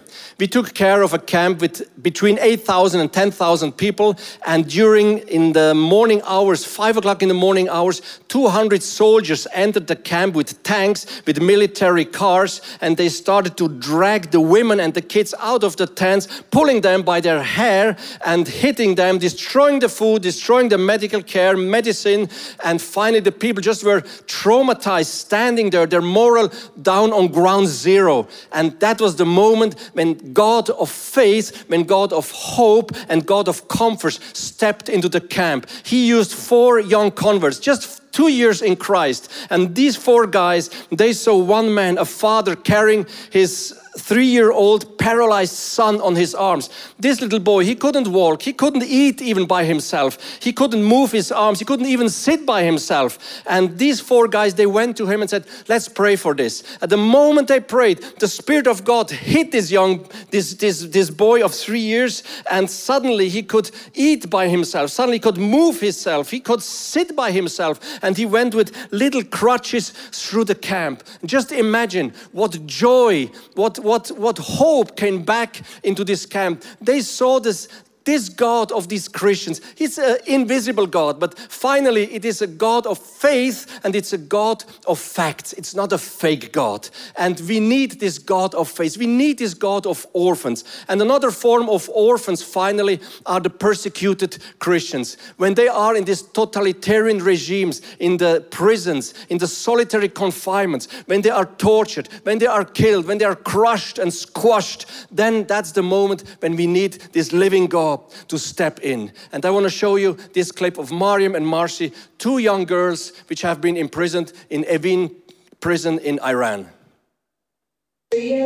We 0.43 0.47
took 0.47 0.73
care 0.73 1.03
of 1.03 1.13
a 1.13 1.19
camp 1.19 1.61
with 1.61 2.03
between 2.03 2.37
8,000 2.37 2.99
and 2.99 3.13
10,000 3.13 3.71
people. 3.71 4.17
And 4.45 4.67
during, 4.67 5.19
in 5.19 5.53
the 5.53 5.73
morning 5.73 6.21
hours, 6.25 6.65
five 6.65 6.97
o'clock 6.97 7.23
in 7.23 7.29
the 7.29 7.33
morning 7.33 7.69
hours, 7.69 8.01
200 8.27 8.83
soldiers 8.83 9.47
entered 9.53 9.87
the 9.87 9.95
camp 9.95 10.35
with 10.35 10.61
tanks, 10.63 11.21
with 11.25 11.41
military 11.41 12.03
cars, 12.03 12.59
and 12.81 12.97
they 12.97 13.07
started 13.07 13.55
to 13.55 13.69
drag 13.69 14.31
the 14.31 14.41
women 14.41 14.81
and 14.81 14.93
the 14.93 15.01
kids 15.01 15.33
out 15.39 15.63
of 15.63 15.77
the 15.77 15.87
tents, 15.87 16.27
pulling 16.51 16.81
them 16.81 17.03
by 17.03 17.21
their 17.21 17.41
hair 17.41 17.95
and 18.25 18.45
hitting 18.45 18.95
them, 18.95 19.19
destroying 19.19 19.79
the 19.79 19.87
food, 19.87 20.23
destroying 20.23 20.67
the 20.67 20.77
medical 20.77 21.23
care, 21.23 21.55
medicine. 21.55 22.27
And 22.65 22.81
finally, 22.81 23.21
the 23.21 23.31
people 23.31 23.61
just 23.61 23.85
were 23.85 24.01
traumatized, 24.27 25.05
standing 25.05 25.69
there, 25.69 25.85
their 25.85 26.01
moral 26.01 26.51
down 26.81 27.13
on 27.13 27.29
ground 27.29 27.67
zero. 27.67 28.27
And 28.51 28.77
that 28.81 28.99
was 28.99 29.15
the 29.15 29.25
moment 29.25 29.79
when 29.93 30.32
God 30.33 30.69
of 30.69 30.89
faith, 30.89 31.65
when 31.67 31.83
God 31.83 32.11
of 32.13 32.31
hope 32.31 32.91
and 33.09 33.25
God 33.25 33.47
of 33.47 33.67
comfort 33.67 34.19
stepped 34.33 34.89
into 34.89 35.09
the 35.09 35.21
camp. 35.21 35.67
He 35.83 36.07
used 36.07 36.33
four 36.33 36.79
young 36.79 37.11
converts, 37.11 37.59
just 37.59 38.01
two 38.11 38.29
years 38.29 38.61
in 38.61 38.75
Christ. 38.75 39.31
And 39.49 39.75
these 39.75 39.95
four 39.95 40.27
guys, 40.27 40.69
they 40.91 41.13
saw 41.13 41.37
one 41.37 41.73
man, 41.73 41.97
a 41.97 42.05
father, 42.05 42.55
carrying 42.55 43.05
his 43.31 43.77
three 43.97 44.25
year 44.25 44.51
old 44.51 44.97
paralyzed 44.97 45.53
son 45.53 46.01
on 46.01 46.15
his 46.15 46.33
arms. 46.33 46.69
This 46.99 47.21
little 47.21 47.39
boy, 47.39 47.63
he 47.65 47.75
couldn't 47.75 48.07
walk, 48.07 48.41
he 48.41 48.53
couldn't 48.53 48.83
eat 48.83 49.21
even 49.21 49.45
by 49.45 49.65
himself, 49.65 50.17
he 50.41 50.53
couldn't 50.53 50.83
move 50.83 51.11
his 51.11 51.31
arms, 51.31 51.59
he 51.59 51.65
couldn't 51.65 51.87
even 51.87 52.09
sit 52.09 52.45
by 52.45 52.63
himself. 52.63 53.19
And 53.45 53.77
these 53.77 53.99
four 53.99 54.27
guys, 54.27 54.55
they 54.55 54.65
went 54.65 54.97
to 54.97 55.07
him 55.07 55.21
and 55.21 55.29
said, 55.29 55.45
Let's 55.67 55.87
pray 55.87 56.15
for 56.15 56.33
this. 56.33 56.63
At 56.81 56.89
the 56.89 56.97
moment 56.97 57.47
they 57.47 57.59
prayed, 57.59 57.99
the 58.19 58.27
Spirit 58.27 58.67
of 58.67 58.83
God 58.83 59.11
hit 59.11 59.51
this 59.51 59.71
young, 59.71 60.07
this, 60.31 60.53
this, 60.55 60.81
this 60.85 61.09
boy 61.09 61.43
of 61.43 61.53
three 61.53 61.79
years, 61.79 62.23
and 62.49 62.69
suddenly 62.69 63.29
he 63.29 63.43
could 63.43 63.69
eat 63.93 64.29
by 64.29 64.47
himself, 64.47 64.89
suddenly 64.89 65.17
he 65.17 65.21
could 65.21 65.37
move 65.37 65.79
himself, 65.79 66.31
he 66.31 66.39
could 66.39 66.61
sit 66.61 67.15
by 67.15 67.31
himself, 67.31 67.79
and 68.01 68.17
he 68.17 68.25
went 68.25 68.55
with 68.55 68.75
little 68.91 69.23
crutches 69.23 69.91
through 70.11 70.45
the 70.45 70.55
camp. 70.55 71.03
Just 71.25 71.51
imagine 71.51 72.13
what 72.31 72.65
joy, 72.65 73.29
what 73.55 73.82
what, 73.83 74.09
what 74.11 74.37
hope 74.37 74.95
came 74.95 75.23
back 75.23 75.61
into 75.83 76.03
this 76.03 76.25
camp? 76.25 76.63
They 76.81 77.01
saw 77.01 77.39
this, 77.39 77.67
this 78.05 78.29
God 78.29 78.71
of 78.71 78.89
these 78.89 79.07
Christians, 79.07 79.61
He's 79.75 79.97
an 79.97 80.17
invisible 80.27 80.87
God, 80.87 81.19
but 81.19 81.37
finally 81.37 82.13
it 82.13 82.25
is 82.25 82.41
a 82.41 82.47
God 82.47 82.85
of 82.85 82.97
faith 82.97 83.79
and 83.83 83.95
it's 83.95 84.13
a 84.13 84.17
God 84.17 84.63
of 84.87 84.99
facts. 84.99 85.53
It's 85.53 85.75
not 85.75 85.93
a 85.93 85.97
fake 85.97 86.51
God. 86.51 86.89
And 87.15 87.39
we 87.41 87.59
need 87.59 87.99
this 87.99 88.19
God 88.19 88.53
of 88.55 88.69
faith. 88.69 88.97
We 88.97 89.07
need 89.07 89.39
this 89.39 89.53
God 89.53 89.85
of 89.85 90.05
orphans. 90.13 90.63
And 90.87 91.01
another 91.01 91.31
form 91.31 91.69
of 91.69 91.89
orphans, 91.89 92.43
finally, 92.43 92.99
are 93.25 93.39
the 93.39 93.49
persecuted 93.49 94.37
Christians. 94.59 95.17
When 95.37 95.53
they 95.53 95.67
are 95.67 95.95
in 95.95 96.05
these 96.05 96.21
totalitarian 96.21 97.19
regimes, 97.19 97.81
in 97.99 98.17
the 98.17 98.45
prisons, 98.49 99.13
in 99.29 99.37
the 99.37 99.47
solitary 99.47 100.09
confinements, 100.09 100.87
when 101.05 101.21
they 101.21 101.29
are 101.29 101.45
tortured, 101.45 102.09
when 102.23 102.39
they 102.39 102.47
are 102.47 102.65
killed, 102.65 103.05
when 103.05 103.17
they 103.17 103.25
are 103.25 103.35
crushed 103.35 103.99
and 103.99 104.13
squashed, 104.13 104.85
then 105.11 105.45
that's 105.45 105.71
the 105.71 105.83
moment 105.83 106.23
when 106.39 106.55
we 106.55 106.67
need 106.67 106.93
this 107.13 107.31
living 107.31 107.67
God 107.67 107.92
to 108.27 108.37
step 108.37 108.79
in. 108.81 109.11
And 109.31 109.45
I 109.45 109.49
want 109.49 109.65
to 109.65 109.69
show 109.69 109.95
you 109.95 110.17
this 110.33 110.51
clip 110.51 110.77
of 110.77 110.91
Mariam 110.91 111.35
and 111.35 111.45
Marcy, 111.45 111.91
two 112.17 112.37
young 112.37 112.65
girls 112.65 113.11
which 113.27 113.41
have 113.41 113.61
been 113.61 113.77
imprisoned 113.77 114.33
in 114.49 114.63
Evin 114.63 115.15
prison 115.59 115.97
in 115.99 116.19
Iran. 116.19 116.67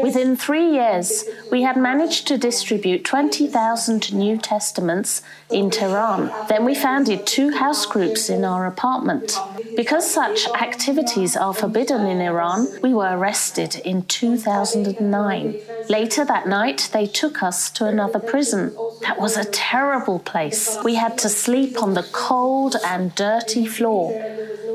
Within 0.01 0.37
three 0.37 0.71
years, 0.71 1.25
we 1.51 1.63
had 1.63 1.75
managed 1.75 2.27
to 2.27 2.37
distribute 2.37 3.03
20,000 3.03 4.13
New 4.13 4.37
Testaments 4.37 5.21
in 5.49 5.69
Tehran. 5.69 6.31
Then 6.47 6.63
we 6.63 6.73
founded 6.73 7.27
two 7.27 7.51
house 7.51 7.85
groups 7.85 8.29
in 8.29 8.45
our 8.45 8.65
apartment. 8.65 9.37
Because 9.75 10.09
such 10.09 10.47
activities 10.49 11.35
are 11.35 11.53
forbidden 11.53 12.05
in 12.05 12.21
Iran, 12.21 12.67
we 12.81 12.93
were 12.93 13.17
arrested 13.17 13.75
in 13.83 14.03
2009. 14.03 15.59
Later 15.89 16.23
that 16.23 16.47
night, 16.47 16.89
they 16.93 17.05
took 17.05 17.43
us 17.43 17.69
to 17.71 17.85
another 17.85 18.19
prison. 18.19 18.73
That 19.01 19.19
was 19.19 19.35
a 19.35 19.45
terrible 19.45 20.19
place. 20.19 20.77
We 20.83 20.95
had 20.95 21.17
to 21.19 21.29
sleep 21.29 21.81
on 21.83 21.93
the 21.93 22.07
cold 22.13 22.77
and 22.85 23.13
dirty 23.15 23.65
floor. 23.65 24.13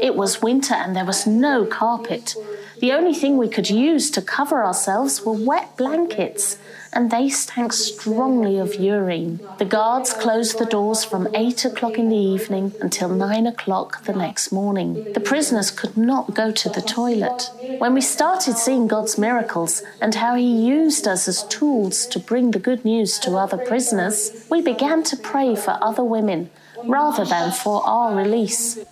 It 0.01 0.17
was 0.17 0.43
winter 0.43 0.75
and 0.75 0.95
there 0.95 1.05
was 1.05 1.27
no 1.27 1.65
carpet. 1.65 2.35
The 2.83 2.91
only 2.91 3.15
thing 3.15 3.39
we 3.39 3.49
could 3.49 3.71
use 3.71 4.11
to 4.11 4.21
cover 4.21 4.65
ourselves 4.65 5.25
were 5.25 5.31
wet 5.51 5.77
blankets, 5.77 6.59
and 6.93 7.12
they 7.12 7.29
stank 7.29 7.73
strongly 7.73 8.59
of 8.59 8.75
urine. 8.75 9.39
The 9.59 9.65
guards 9.65 10.12
closed 10.12 10.59
the 10.59 10.67
doors 10.67 11.05
from 11.05 11.29
8 11.33 11.65
o'clock 11.65 11.97
in 11.97 12.09
the 12.09 12.17
evening 12.17 12.75
until 12.81 13.09
9 13.09 13.47
o'clock 13.47 14.03
the 14.03 14.12
next 14.12 14.51
morning. 14.51 15.12
The 15.12 15.21
prisoners 15.21 15.71
could 15.71 15.97
not 15.97 16.35
go 16.35 16.51
to 16.51 16.69
the 16.69 16.83
toilet. 16.83 17.51
When 17.79 17.95
we 17.95 18.01
started 18.01 18.57
seeing 18.57 18.89
God's 18.89 19.17
miracles 19.17 19.85
and 20.01 20.17
how 20.17 20.35
He 20.35 20.67
used 20.67 21.07
us 21.07 21.29
as 21.29 21.45
tools 21.45 22.05
to 22.07 22.19
bring 22.19 22.51
the 22.51 22.59
good 22.59 22.85
news 22.85 23.21
to 23.21 23.37
other 23.37 23.59
prisoners, 23.59 24.45
we 24.51 24.61
began 24.61 25.05
to 25.05 25.17
pray 25.17 25.55
for 25.55 25.79
other 25.81 26.03
women 26.03 26.51
rather 26.85 27.25
than 27.25 27.53
for 27.53 27.87
our 27.87 28.12
release. 28.17 28.85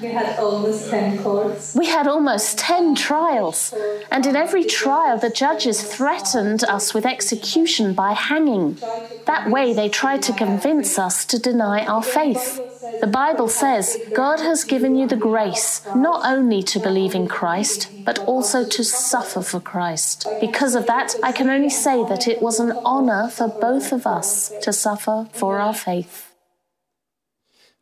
We 0.00 0.12
had 0.12 0.38
almost 0.38 0.90
10 0.90 1.22
courts. 1.22 1.74
We 1.74 1.86
had 1.86 2.06
almost 2.06 2.58
10 2.58 2.94
trials, 2.94 3.74
and 4.12 4.24
in 4.26 4.36
every 4.36 4.64
trial, 4.64 5.18
the 5.18 5.30
judges 5.30 5.82
threatened 5.82 6.62
us 6.64 6.94
with 6.94 7.04
execution 7.04 7.94
by 7.94 8.12
hanging. 8.12 8.78
That 9.26 9.50
way, 9.50 9.72
they 9.72 9.88
tried 9.88 10.22
to 10.22 10.32
convince 10.32 10.98
us 10.98 11.24
to 11.26 11.38
deny 11.38 11.84
our 11.84 12.02
faith. 12.02 12.60
The 13.00 13.06
Bible 13.06 13.48
says 13.48 13.96
God 14.14 14.40
has 14.40 14.64
given 14.64 14.94
you 14.96 15.06
the 15.06 15.16
grace 15.16 15.82
not 15.94 16.24
only 16.24 16.62
to 16.64 16.78
believe 16.78 17.14
in 17.14 17.26
Christ, 17.26 17.90
but 18.04 18.18
also 18.20 18.64
to 18.64 18.84
suffer 18.84 19.42
for 19.42 19.60
Christ. 19.60 20.26
Because 20.40 20.74
of 20.74 20.86
that, 20.86 21.14
I 21.22 21.32
can 21.32 21.48
only 21.48 21.70
say 21.70 22.04
that 22.04 22.28
it 22.28 22.40
was 22.40 22.60
an 22.60 22.72
honor 22.84 23.28
for 23.28 23.48
both 23.48 23.92
of 23.92 24.06
us 24.06 24.52
to 24.62 24.72
suffer 24.72 25.28
for 25.32 25.58
our 25.58 25.74
faith. 25.74 26.27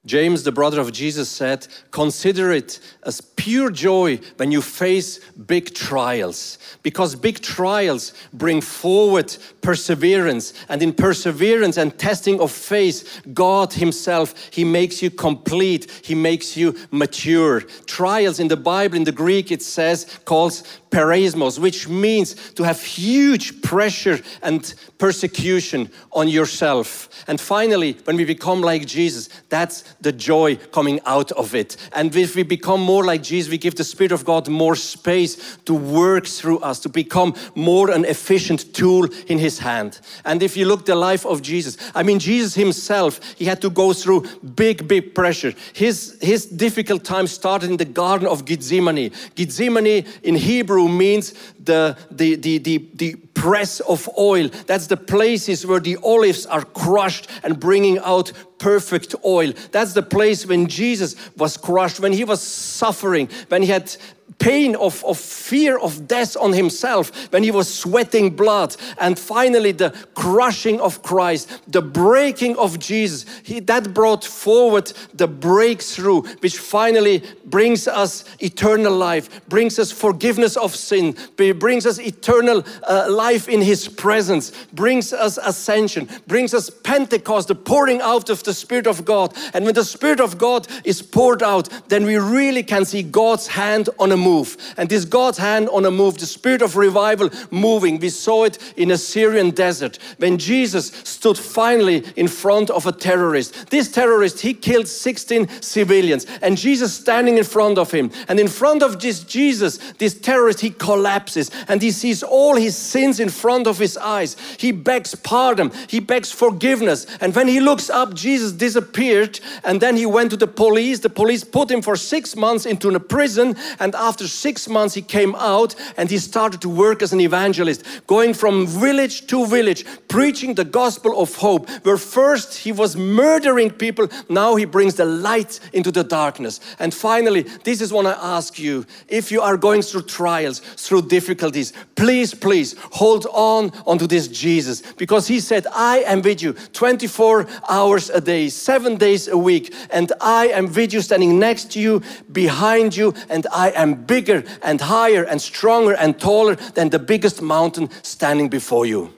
James, 0.07 0.45
the 0.45 0.53
brother 0.53 0.81
of 0.81 0.93
Jesus, 0.93 1.29
said, 1.29 1.67
Consider 1.91 2.53
it 2.53 2.81
as 3.03 3.21
pure 3.21 3.71
joy 3.71 4.21
when 4.37 4.53
you 4.53 4.63
face 4.63 5.19
big 5.33 5.75
trials, 5.75 6.59
because 6.83 7.17
big 7.17 7.41
trials 7.41 8.15
bring 8.33 8.61
forward 8.61 9.37
perseverance. 9.63 10.55
And 10.69 10.81
in 10.81 10.93
perseverance 10.93 11.77
and 11.77 11.99
testing 11.99 12.41
of 12.41 12.53
faith, 12.53 13.23
God 13.35 13.73
Himself, 13.73 14.35
He 14.53 14.65
makes 14.65 15.03
you 15.03 15.11
complete, 15.11 15.91
He 16.05 16.15
makes 16.15 16.57
you 16.57 16.77
mature. 16.93 17.61
Trials 17.87 18.39
in 18.39 18.49
the 18.49 18.57
Bible, 18.57 18.97
in 18.97 19.05
the 19.05 19.13
Greek, 19.13 19.51
it 19.51 19.63
says, 19.63 20.21
calls 20.25 20.63
peirasmos, 20.91 21.59
which 21.59 21.89
means 21.89 22.35
to 22.53 22.63
have 22.63 22.81
huge 22.81 23.61
pressure 23.61 24.21
and 24.43 24.75
persecution 24.99 25.91
on 26.13 26.29
yourself. 26.29 27.09
And 27.27 27.41
finally, 27.41 27.99
when 28.05 28.17
we 28.17 28.25
become 28.25 28.61
like 28.61 28.87
Jesus, 28.87 29.29
that's 29.49 29.83
the 30.01 30.13
joy 30.13 30.57
coming 30.73 31.01
out 31.07 31.33
of 31.33 31.55
it. 31.55 31.77
And 31.93 32.15
if 32.15 32.37
we 32.37 32.43
become 32.43 32.81
more 32.81 33.05
like 33.05 33.23
Jesus, 33.23 33.51
we 33.51 33.59
give 33.59 33.75
the 33.75 33.85
Spirit 33.85 34.13
of 34.13 34.25
God 34.25 34.49
more 34.49 34.77
space 34.77 35.57
to 35.65 35.75
work 35.75 36.27
through 36.27 36.59
us, 36.61 36.81
to 36.81 36.89
become 36.89 37.35
more 37.55 37.91
an 37.91 38.05
efficient 38.05 38.75
tool 38.75 39.09
in 39.27 39.39
His 39.39 39.59
hand. 39.59 40.01
And 40.25 40.43
if 40.43 40.57
you 40.57 40.67
look 40.67 40.87
the 40.87 40.95
life 40.95 41.27
of 41.27 41.43
Jesus, 41.43 41.77
I 41.95 42.03
mean, 42.03 42.19
Jesus 42.19 42.55
Himself, 42.55 43.21
He 43.35 43.45
had 43.45 43.61
to 43.63 43.71
go 43.71 43.93
through 43.93 44.27
big, 44.55 44.87
big 44.87 45.15
pressure. 45.15 45.55
His, 45.73 46.17
his 46.21 46.47
difficult 46.47 47.05
time 47.05 47.27
started 47.27 47.71
in 47.71 47.77
the 47.77 47.85
Garden 47.85 48.29
of 48.29 48.45
Gethsemane. 48.45 49.13
Gethsemane 49.35 50.05
in 50.23 50.35
Hebrew 50.35 50.89
means 50.89 51.33
the, 51.63 51.97
the, 52.11 52.37
the, 52.37 52.59
the, 52.59 52.89
the 52.95 53.17
press 53.37 53.81
of 53.81 54.09
oil. 54.19 54.49
That's 54.67 54.89
the 54.89 54.97
places 54.97 55.67
where 55.67 55.79
the 55.79 55.99
olives 56.03 56.47
are 56.47 56.65
crushed 56.65 57.29
and 57.45 57.61
bringing 57.61 57.99
out 57.99 58.33
perfect 58.59 59.15
oil. 59.25 59.53
That's 59.71 59.93
the 59.93 60.03
place 60.03 60.47
when 60.47 60.67
Jesus 60.67 61.15
was 61.37 61.57
crushed, 61.57 62.01
when 62.01 62.13
he 62.13 62.25
was 62.25 62.41
suffering, 62.41 63.29
when 63.49 63.63
he 63.63 63.69
had 63.69 63.95
pain 64.39 64.77
of, 64.77 65.05
of 65.05 65.19
fear 65.19 65.79
of 65.79 66.07
death 66.07 66.37
on 66.37 66.53
himself 66.53 67.33
when 67.33 67.43
he 67.43 67.51
was 67.51 67.73
sweating 67.73 68.31
blood. 68.31 68.77
And 68.99 69.19
finally 69.19 69.73
the 69.73 69.91
crushing 70.15 70.81
of 70.81 71.03
christ 71.03 71.61
the 71.71 71.83
breaking 71.83 72.57
of 72.57 72.79
jesus. 72.79 73.25
He, 73.43 73.61
that 73.61 73.95
brought 73.95 74.25
forward 74.25 74.93
the 75.15 75.29
breakthrough 75.29 76.23
which 76.41 76.59
finally 76.59 77.23
brings 77.45 77.89
us 77.89 78.25
eternal 78.41 78.95
life 78.95 79.47
brings 79.49 79.79
us 79.79 79.93
forgiveness 79.93 80.57
of 80.57 80.75
sin 80.75 81.17
brings 81.59 81.87
us 81.87 81.99
eternal 81.99 82.65
uh, 82.89 83.07
life 83.09 83.49
in 83.49 83.61
his 83.63 83.89
presence 83.89 84.51
brings 84.73 85.13
us 85.13 85.39
ascension 85.39 86.09
brings 86.27 86.55
us 86.55 86.71
pentecost 86.71 87.49
the 87.49 87.55
pouring 87.55 88.01
out 88.01 88.31
of 88.31 88.43
the 88.45 88.55
spirit 88.55 88.87
of 88.87 89.05
god. 89.05 89.33
And 89.55 89.65
when 89.65 89.75
the 89.75 89.85
spirit 89.85 90.21
of 90.21 90.39
god 90.39 90.67
is 90.85 91.03
poured 91.03 91.43
out 91.43 91.69
then 91.89 92.05
we 92.05 92.17
really 92.17 92.63
can 92.63 92.85
see 92.85 93.03
god's 93.03 93.47
hand 93.47 93.89
on 93.99 94.13
a 94.13 94.16
move. 94.17 94.57
And 94.77 94.89
this 94.89 95.05
God's 95.05 95.39
hand 95.39 95.69
on 95.71 95.85
a 95.85 95.91
move, 95.91 96.19
the 96.19 96.27
spirit 96.27 96.63
of 96.63 96.77
revival 96.77 97.31
moving. 97.51 97.99
We 97.99 98.09
saw 98.09 98.45
it 98.45 98.59
in 98.77 98.91
a 98.91 98.99
Syrian 98.99 99.51
desert 99.51 99.99
when 100.19 100.39
Jesus 100.39 100.89
stood 101.05 101.39
finally 101.39 102.05
in 102.17 102.29
front 102.29 102.71
of 102.71 102.87
a 102.87 102.93
terrorist. 102.93 103.71
This 103.71 103.91
terrorist, 103.91 104.41
he 104.41 104.55
killed 104.55 104.89
16 104.89 105.63
civilians, 105.63 106.27
and 106.43 106.57
Jesus 106.57 106.95
standing 106.95 107.39
in 107.39 107.45
front 107.45 107.79
of 107.79 107.91
him. 107.91 108.11
And 108.29 108.39
in 108.41 108.49
front 108.49 108.83
of 108.83 109.01
this 109.01 109.21
Jesus, 109.25 109.79
this 109.99 110.19
terrorist, 110.19 110.61
he 110.61 110.71
collapses 110.71 111.51
and 111.69 111.83
he 111.83 111.91
sees 111.91 112.23
all 112.23 112.57
his 112.57 112.77
sins 112.77 113.21
in 113.21 113.29
front 113.29 113.67
of 113.67 113.79
his 113.79 113.97
eyes. 113.97 114.37
He 114.59 114.73
begs 114.73 115.15
pardon, 115.15 115.71
he 115.89 116.01
begs 116.01 116.33
forgiveness. 116.33 117.07
And 117.21 117.35
when 117.35 117.49
he 117.49 117.61
looks 117.61 117.91
up, 117.91 118.15
Jesus 118.15 118.53
disappeared, 118.53 119.41
and 119.65 119.81
then 119.81 119.97
he 119.97 120.07
went 120.07 120.31
to 120.31 120.37
the 120.37 120.47
police. 120.47 121.01
The 121.01 121.11
police 121.11 121.45
put 121.45 121.71
him 121.71 121.83
for 121.83 121.97
six 121.97 122.37
months 122.37 122.67
into 122.67 122.89
a 122.91 123.01
prison, 123.01 123.57
and 123.79 123.95
after 124.07 124.29
six 124.29 124.69
months, 124.69 124.95
he 124.95 125.03
came 125.03 125.35
out 125.35 125.75
and 125.97 126.09
he 126.09 126.19
started 126.19 126.61
to 126.61 126.69
work 126.69 127.03
as 127.03 127.13
an 127.13 127.21
evangelist, 127.21 127.83
going 128.07 128.35
from 128.35 128.67
village 128.67 129.27
to 129.27 129.47
village, 129.47 129.85
preaching 130.07 130.55
the 130.55 130.65
gospel 130.65 131.21
of 131.21 131.35
hope. 131.35 131.69
Where 131.85 131.97
first 131.97 132.59
he 132.59 132.71
was 132.71 132.97
murdering 132.97 133.71
people, 133.71 134.09
now 134.29 134.55
he 134.55 134.65
brings 134.65 134.95
the 134.95 135.05
light 135.05 135.59
into 135.73 135.91
the 135.91 136.05
darkness. 136.05 136.61
And 136.79 136.95
finally, 136.95 137.43
this 137.65 137.81
is 137.81 137.93
what 137.93 138.07
I 138.07 138.13
ask 138.13 138.59
you 138.59 138.87
if 139.09 139.33
you 139.33 139.41
are 139.41 139.57
going 139.57 139.83
through 139.83 140.03
trials, 140.03 140.61
through 140.61 141.03
difficulties, 141.03 141.73
please, 141.97 142.33
please 142.33 142.77
hold 142.93 143.27
on 143.33 143.73
onto 143.87 144.07
this 144.07 144.29
Jesus 144.29 144.83
because 144.97 145.27
he 145.27 145.41
said, 145.41 145.67
I 145.75 145.99
am 146.07 146.23
with 146.23 146.43
you 146.43 146.53
24 146.53 147.47
hours 147.69 148.11
a 148.11 148.21
day, 148.21 148.49
seven 148.51 148.97
days 148.97 149.27
a 149.27 149.37
week, 149.37 149.75
and 149.91 150.13
I 150.21 150.47
am 150.49 150.73
with 150.73 150.93
you, 150.93 151.01
standing 151.01 151.39
next 151.39 151.73
to 151.73 151.81
you, 151.81 152.03
behind 152.31 152.97
you, 152.97 153.15
and 153.29 153.47
I 153.53 153.71
am 153.71 153.96
bigger 153.97 154.45
and 154.63 154.81
higher 154.81 155.25
and 155.25 155.41
stronger 155.41 155.95
and 155.95 156.19
taller 156.19 156.57
than 156.75 156.91
the 156.91 156.99
biggest 156.99 157.43
mountain 157.43 157.89
standing 158.03 158.49
before 158.49 158.87
you. 158.87 159.13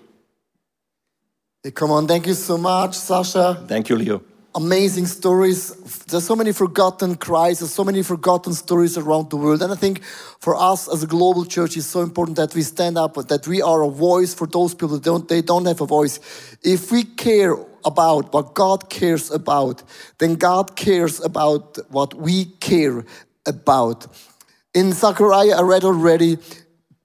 Hey, 1.62 1.72
come 1.72 1.90
on, 1.90 2.06
thank 2.06 2.26
you 2.26 2.34
so 2.34 2.56
much, 2.56 2.94
Sasha. 2.94 3.64
Thank 3.66 3.88
you, 3.88 3.96
Leo. 3.96 4.22
amazing 4.54 5.06
stories. 5.06 5.74
There's 6.06 6.26
so 6.26 6.34
many 6.34 6.52
forgotten 6.52 7.14
cries, 7.16 7.60
there's 7.60 7.72
so 7.72 7.84
many 7.84 8.02
forgotten 8.02 8.52
stories 8.54 8.98
around 8.98 9.30
the 9.30 9.36
world. 9.36 9.62
And 9.62 9.72
I 9.72 9.76
think 9.76 10.02
for 10.40 10.56
us 10.56 10.88
as 10.92 11.02
a 11.02 11.06
global 11.06 11.44
church, 11.44 11.76
it's 11.76 11.86
so 11.86 12.00
important 12.00 12.36
that 12.36 12.54
we 12.54 12.62
stand 12.62 12.98
up, 12.98 13.14
that 13.14 13.46
we 13.46 13.62
are 13.62 13.82
a 13.82 13.90
voice 13.90 14.34
for 14.34 14.46
those 14.46 14.74
people 14.74 14.88
that 14.96 15.04
don't, 15.04 15.28
they 15.28 15.42
don't 15.42 15.66
have 15.66 15.80
a 15.80 15.86
voice. 15.86 16.18
If 16.62 16.90
we 16.90 17.04
care 17.04 17.54
about 17.84 18.32
what 18.32 18.54
God 18.54 18.90
cares 18.90 19.30
about, 19.30 19.82
then 20.18 20.34
God 20.34 20.76
cares 20.76 21.20
about 21.20 21.78
what 21.90 22.14
we 22.14 22.46
care 22.60 23.04
about. 23.46 24.06
In 24.74 24.92
Zechariah, 24.92 25.56
I 25.56 25.62
read 25.62 25.84
already, 25.84 26.38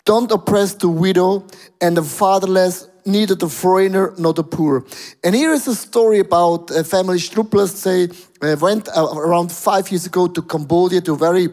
don't 0.06 0.30
oppress 0.32 0.74
the 0.74 0.90
widow 0.90 1.48
and 1.80 1.96
the 1.96 2.04
fatherless, 2.04 2.90
neither 3.06 3.36
the 3.36 3.48
foreigner 3.48 4.14
nor 4.18 4.34
the 4.34 4.44
poor. 4.44 4.86
And 5.24 5.34
here 5.34 5.54
is 5.54 5.68
a 5.68 5.76
story 5.76 6.20
about 6.20 6.72
a 6.72 6.84
family 6.84 7.20
Struppelers. 7.20 7.84
They 7.84 8.52
uh, 8.52 8.58
went 8.58 8.90
uh, 8.90 9.08
around 9.16 9.52
five 9.52 9.90
years 9.92 10.06
ago 10.06 10.28
to 10.28 10.42
Cambodia, 10.42 11.02
to 11.02 11.14
a 11.14 11.18
very 11.18 11.48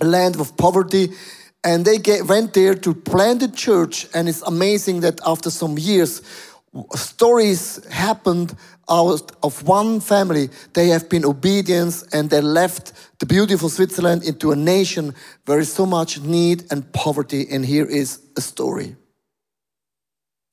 land 0.00 0.38
of 0.38 0.56
poverty. 0.56 1.08
And 1.64 1.84
they 1.84 1.98
get, 1.98 2.26
went 2.26 2.54
there 2.54 2.74
to 2.74 2.94
plant 2.94 3.42
a 3.42 3.50
church. 3.50 4.06
And 4.14 4.28
it's 4.28 4.42
amazing 4.42 5.00
that 5.00 5.20
after 5.26 5.50
some 5.50 5.78
years, 5.78 6.22
stories 6.94 7.84
happened 7.86 8.56
out 8.88 9.32
of 9.42 9.66
one 9.66 10.00
family. 10.00 10.50
They 10.72 10.88
have 10.88 11.08
been 11.08 11.24
obedient 11.24 12.04
and 12.12 12.30
they 12.30 12.40
left 12.40 12.92
the 13.18 13.26
beautiful 13.26 13.68
Switzerland 13.68 14.24
into 14.24 14.52
a 14.52 14.56
nation 14.56 15.14
where 15.46 15.58
is 15.58 15.72
so 15.72 15.86
much 15.86 16.20
need 16.20 16.64
and 16.70 16.92
poverty. 16.92 17.46
And 17.50 17.64
here 17.64 17.86
is 17.86 18.20
a 18.36 18.40
story. 18.40 18.96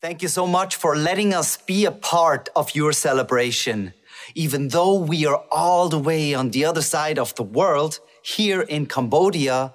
Thank 0.01 0.21
you 0.21 0.29
so 0.29 0.47
much 0.47 0.75
for 0.75 0.95
letting 0.95 1.33
us 1.33 1.57
be 1.57 1.85
a 1.85 1.91
part 1.91 2.49
of 2.55 2.73
your 2.73 2.91
celebration. 2.91 3.93
Even 4.33 4.69
though 4.69 4.95
we 4.95 5.25
are 5.25 5.43
all 5.51 5.89
the 5.89 5.99
way 5.99 6.33
on 6.33 6.51
the 6.51 6.65
other 6.65 6.81
side 6.81 7.19
of 7.19 7.35
the 7.35 7.43
world, 7.43 7.99
here 8.23 8.61
in 8.61 8.85
Cambodia, 8.85 9.73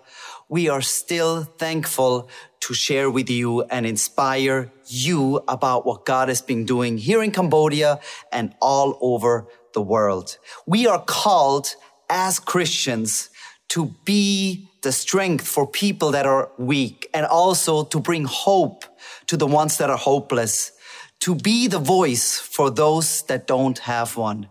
we 0.48 0.68
are 0.68 0.82
still 0.82 1.44
thankful 1.44 2.28
to 2.66 2.74
share 2.74 3.08
with 3.08 3.30
you 3.30 3.62
and 3.62 3.86
inspire 3.86 4.72
you 4.86 5.40
about 5.46 5.86
what 5.86 6.04
God 6.04 6.28
has 6.28 6.42
been 6.42 6.64
doing 6.64 6.98
here 6.98 7.22
in 7.22 7.30
Cambodia 7.30 8.00
and 8.32 8.52
all 8.60 8.98
over 9.00 9.46
the 9.72 9.80
world. 9.80 10.36
We 10.66 10.88
are 10.88 11.00
called 11.00 11.76
as 12.10 12.40
Christians 12.40 13.30
to 13.68 13.94
be 14.04 14.68
the 14.82 14.90
strength 14.90 15.46
for 15.46 15.64
people 15.64 16.10
that 16.10 16.26
are 16.26 16.50
weak 16.58 17.08
and 17.14 17.24
also 17.24 17.84
to 17.84 18.00
bring 18.00 18.24
hope 18.24 18.84
to 19.28 19.36
the 19.36 19.46
ones 19.46 19.78
that 19.78 19.88
are 19.88 19.96
hopeless, 19.96 20.72
to 21.20 21.36
be 21.36 21.68
the 21.68 21.78
voice 21.78 22.36
for 22.36 22.68
those 22.68 23.22
that 23.28 23.46
don't 23.46 23.78
have 23.78 24.16
one. 24.16 24.48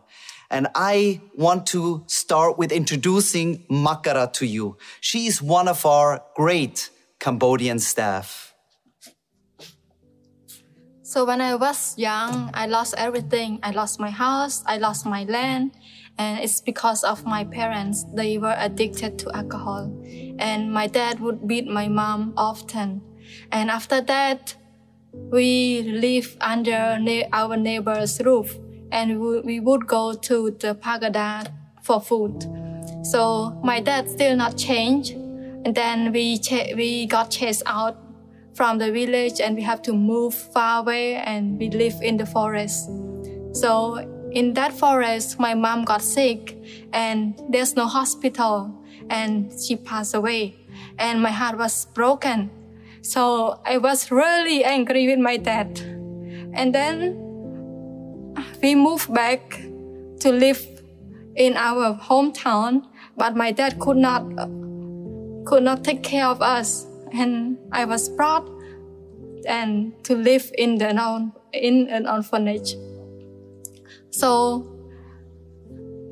And 0.50 0.68
I 0.74 1.20
want 1.36 1.66
to 1.68 2.06
start 2.08 2.58
with 2.58 2.72
introducing 2.72 3.66
Makara 3.70 4.32
to 4.34 4.46
you. 4.46 4.78
She 5.02 5.28
is 5.28 5.42
one 5.42 5.68
of 5.68 5.86
our 5.86 6.24
great 6.34 6.92
Cambodian 7.26 7.80
staff. 7.80 8.54
So 11.02 11.26
when 11.26 11.42
I 11.42 11.56
was 11.56 11.98
young, 11.98 12.52
I 12.54 12.68
lost 12.68 12.94
everything. 13.00 13.58
I 13.64 13.72
lost 13.72 14.00
my 14.00 14.12
house, 14.12 14.62
I 14.68 14.78
lost 14.78 15.08
my 15.08 15.24
land, 15.24 15.72
and 16.20 16.38
it's 16.38 16.62
because 16.62 17.04
of 17.04 17.26
my 17.26 17.44
parents. 17.44 18.06
They 18.14 18.38
were 18.38 18.54
addicted 18.60 19.18
to 19.26 19.36
alcohol, 19.36 19.90
and 20.38 20.72
my 20.72 20.86
dad 20.86 21.20
would 21.20 21.48
beat 21.48 21.66
my 21.66 21.88
mom 21.88 22.34
often. 22.38 23.02
And 23.52 23.72
after 23.72 24.02
that, 24.02 24.54
we 25.12 25.82
live 25.82 26.38
under 26.42 27.00
our 27.34 27.58
neighbor's 27.58 28.22
roof 28.22 28.56
and 28.92 29.20
we 29.20 29.60
would 29.60 29.88
go 29.88 30.14
to 30.14 30.52
the 30.60 30.76
pagoda 30.76 31.52
for 31.82 32.00
food. 32.00 32.46
So 33.04 33.60
my 33.64 33.80
dad 33.80 34.12
still 34.12 34.36
not 34.36 34.58
changed. 34.58 35.25
And 35.66 35.76
then 35.76 36.12
we, 36.14 36.40
we 36.76 37.08
got 37.08 37.32
chased 37.32 37.64
out 37.66 37.98
from 38.54 38.78
the 38.78 38.92
village 38.92 39.42
and 39.42 39.56
we 39.56 39.64
have 39.64 39.82
to 39.82 39.94
move 39.94 40.34
far 40.34 40.82
away 40.82 41.16
and 41.16 41.60
we 41.60 41.70
live 41.70 41.96
in 42.02 42.16
the 42.16 42.26
forest. 42.26 42.90
So 43.52 43.98
in 44.32 44.54
that 44.54 44.72
forest, 44.72 45.40
my 45.40 45.54
mom 45.54 45.84
got 45.84 46.02
sick 46.02 46.58
and 46.94 47.38
there's 47.50 47.76
no 47.76 47.88
hospital 47.88 48.74
and 49.10 49.52
she 49.60 49.76
passed 49.76 50.14
away 50.14 50.56
and 50.98 51.22
my 51.22 51.32
heart 51.32 51.58
was 51.58 51.86
broken 51.94 52.50
so 53.06 53.60
I 53.64 53.78
was 53.78 54.10
really 54.10 54.64
angry 54.64 55.06
with 55.06 55.20
my 55.20 55.38
dad. 55.38 55.78
And 56.58 56.74
then 56.74 57.14
we 58.64 58.74
moved 58.74 59.14
back 59.14 59.62
to 60.22 60.32
live 60.32 60.66
in 61.36 61.56
our 61.56 61.94
hometown, 61.94 62.82
but 63.16 63.36
my 63.36 63.52
dad 63.52 63.78
could 63.80 63.98
not 63.98 64.24
could 65.46 65.64
not 65.64 65.84
take 65.84 66.04
care 66.04 66.26
of 66.26 66.42
us, 66.42 66.86
and 67.12 67.58
I 67.72 67.86
was 67.86 68.10
brought 68.10 68.50
and 69.48 69.94
to 70.04 70.16
live 70.16 70.52
in 70.58 70.78
the 70.78 70.90
in 71.54 71.88
an 71.90 72.08
orphanage. 72.08 72.76
So 74.10 74.66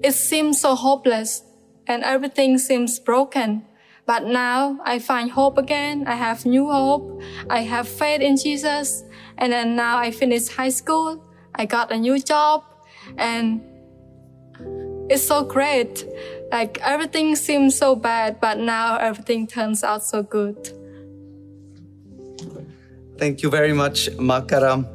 it 0.04 0.13
seems 0.13 0.62
so 0.62 0.76
hopeless, 0.76 1.43
and 1.88 2.04
everything 2.04 2.58
seems 2.58 3.00
broken. 3.00 3.65
But 4.06 4.26
now 4.26 4.80
I 4.84 5.00
find 5.00 5.32
hope 5.32 5.58
again. 5.58 6.06
I 6.08 6.15
have 6.15 6.46
new 6.46 6.69
hope. 6.69 7.22
I 7.50 7.62
have 7.62 7.88
faith 7.88 8.19
in 8.19 8.36
Jesus. 8.36 9.04
And 9.38 9.54
then 9.54 9.76
now 9.76 9.98
I 9.98 10.12
finished 10.12 10.52
high 10.52 10.69
school. 10.69 11.24
I 11.56 11.65
got 11.65 11.91
a 11.91 11.98
new 11.98 12.19
job 12.19 12.63
and 13.17 13.62
it's 15.10 15.24
so 15.24 15.44
great. 15.44 16.06
Like 16.52 16.80
everything 16.82 17.36
seems 17.36 17.78
so 17.78 17.96
bad, 17.96 18.39
but 18.39 18.60
now 18.60 18.98
everything 18.98 19.48
turns 19.48 19.84
out 19.84 20.04
so 20.04 20.24
good. 20.24 20.70
Thank 23.18 23.44
you 23.44 23.50
very 23.50 23.74
much, 23.74 24.10
Makara. 24.18 24.86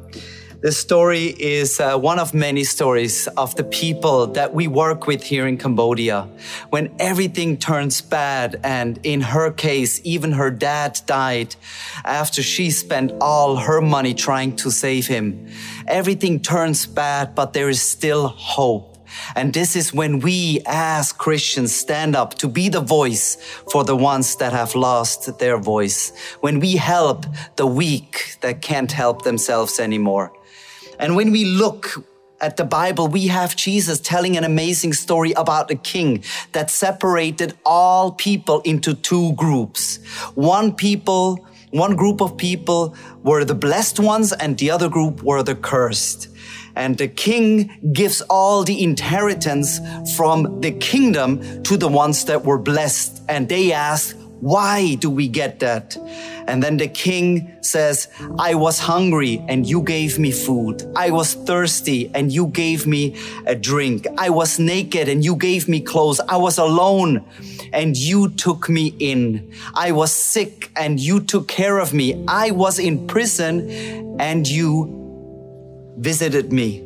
This 0.61 0.77
story 0.77 1.27
is 1.39 1.79
uh, 1.79 1.97
one 1.97 2.19
of 2.19 2.33
many 2.33 2.65
stories 2.65 3.27
of 3.37 3.55
the 3.55 3.63
people 3.63 4.27
that 4.27 4.53
we 4.53 4.67
work 4.67 5.07
with 5.07 5.23
here 5.23 5.47
in 5.47 5.57
Cambodia. 5.57 6.27
When 6.69 6.93
everything 6.99 7.55
turns 7.55 8.01
bad, 8.01 8.59
and 8.61 8.99
in 9.03 9.21
her 9.21 9.51
case, 9.51 10.01
even 10.03 10.33
her 10.33 10.51
dad 10.51 10.99
died 11.05 11.55
after 12.03 12.43
she 12.43 12.71
spent 12.71 13.13
all 13.21 13.55
her 13.55 13.79
money 13.79 14.13
trying 14.13 14.57
to 14.57 14.69
save 14.69 15.07
him. 15.07 15.47
Everything 15.87 16.41
turns 16.41 16.85
bad, 16.85 17.35
but 17.35 17.53
there 17.53 17.69
is 17.69 17.81
still 17.81 18.27
hope. 18.27 18.88
And 19.35 19.53
this 19.53 19.75
is 19.75 19.93
when 19.93 20.19
we 20.19 20.61
as 20.65 21.11
Christians 21.11 21.75
stand 21.75 22.15
up 22.15 22.35
to 22.35 22.47
be 22.47 22.69
the 22.69 22.81
voice 22.81 23.35
for 23.71 23.83
the 23.83 23.95
ones 23.95 24.35
that 24.37 24.53
have 24.53 24.75
lost 24.75 25.39
their 25.39 25.57
voice. 25.57 26.11
When 26.41 26.59
we 26.59 26.75
help 26.75 27.25
the 27.55 27.67
weak 27.67 28.37
that 28.41 28.61
can't 28.61 28.91
help 28.91 29.23
themselves 29.23 29.79
anymore. 29.79 30.31
And 30.99 31.15
when 31.15 31.31
we 31.31 31.45
look 31.45 32.03
at 32.41 32.57
the 32.57 32.65
Bible, 32.65 33.07
we 33.07 33.27
have 33.27 33.55
Jesus 33.55 33.99
telling 33.99 34.37
an 34.37 34.43
amazing 34.43 34.93
story 34.93 35.33
about 35.33 35.71
a 35.71 35.75
king 35.75 36.23
that 36.53 36.69
separated 36.69 37.53
all 37.65 38.11
people 38.11 38.61
into 38.61 38.93
two 38.93 39.33
groups. 39.33 39.97
One 40.35 40.73
people, 40.73 41.45
one 41.71 41.95
group 41.95 42.21
of 42.21 42.37
people 42.37 42.95
were 43.23 43.43
the 43.43 43.55
blessed 43.55 43.99
ones 43.99 44.31
and 44.33 44.57
the 44.57 44.71
other 44.71 44.89
group 44.89 45.21
were 45.21 45.43
the 45.43 45.55
cursed. 45.55 46.29
And 46.79 46.97
the 46.97 47.09
king 47.09 47.91
gives 47.91 48.21
all 48.21 48.63
the 48.63 48.81
inheritance 48.81 49.81
from 50.15 50.61
the 50.61 50.71
kingdom 50.71 51.61
to 51.63 51.75
the 51.75 51.89
ones 51.89 52.23
that 52.25 52.45
were 52.45 52.57
blessed. 52.57 53.21
And 53.27 53.49
they 53.49 53.73
ask, 53.73 54.15
why 54.39 54.95
do 54.95 55.09
we 55.09 55.27
get 55.27 55.59
that? 55.59 55.97
And 56.47 56.63
then 56.63 56.77
the 56.77 56.87
king 56.87 57.51
says, 57.61 58.07
I 58.39 58.55
was 58.55 58.79
hungry 58.79 59.43
and 59.49 59.67
you 59.67 59.81
gave 59.81 60.17
me 60.17 60.31
food. 60.31 60.89
I 60.95 61.11
was 61.11 61.33
thirsty 61.33 62.09
and 62.15 62.31
you 62.31 62.47
gave 62.47 62.87
me 62.87 63.17
a 63.45 63.55
drink. 63.55 64.07
I 64.17 64.29
was 64.29 64.57
naked 64.57 65.09
and 65.09 65.23
you 65.23 65.35
gave 65.35 65.67
me 65.67 65.81
clothes. 65.81 66.21
I 66.21 66.37
was 66.37 66.57
alone 66.57 67.25
and 67.73 67.97
you 67.97 68.29
took 68.29 68.69
me 68.69 68.95
in. 68.99 69.53
I 69.73 69.91
was 69.91 70.13
sick 70.13 70.71
and 70.77 70.97
you 70.99 71.19
took 71.19 71.49
care 71.49 71.77
of 71.77 71.93
me. 71.93 72.23
I 72.27 72.51
was 72.51 72.79
in 72.79 73.05
prison 73.05 73.69
and 74.19 74.47
you 74.47 74.98
visited 75.99 76.51
me. 76.51 76.83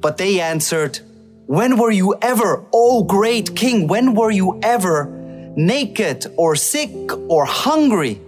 But 0.00 0.16
they 0.18 0.40
answered, 0.40 1.00
When 1.46 1.78
were 1.78 1.90
you 1.90 2.14
ever, 2.22 2.64
O 2.72 3.04
great 3.04 3.54
king, 3.54 3.88
when 3.88 4.14
were 4.14 4.30
you 4.30 4.58
ever 4.62 5.12
naked 5.56 6.26
or 6.36 6.54
sick 6.54 6.90
or 7.28 7.46
hungry. 7.46 8.20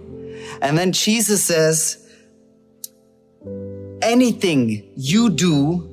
And 0.61 0.77
then 0.77 0.91
Jesus 0.91 1.43
says, 1.43 2.05
anything 4.01 4.91
you 4.95 5.29
do, 5.29 5.85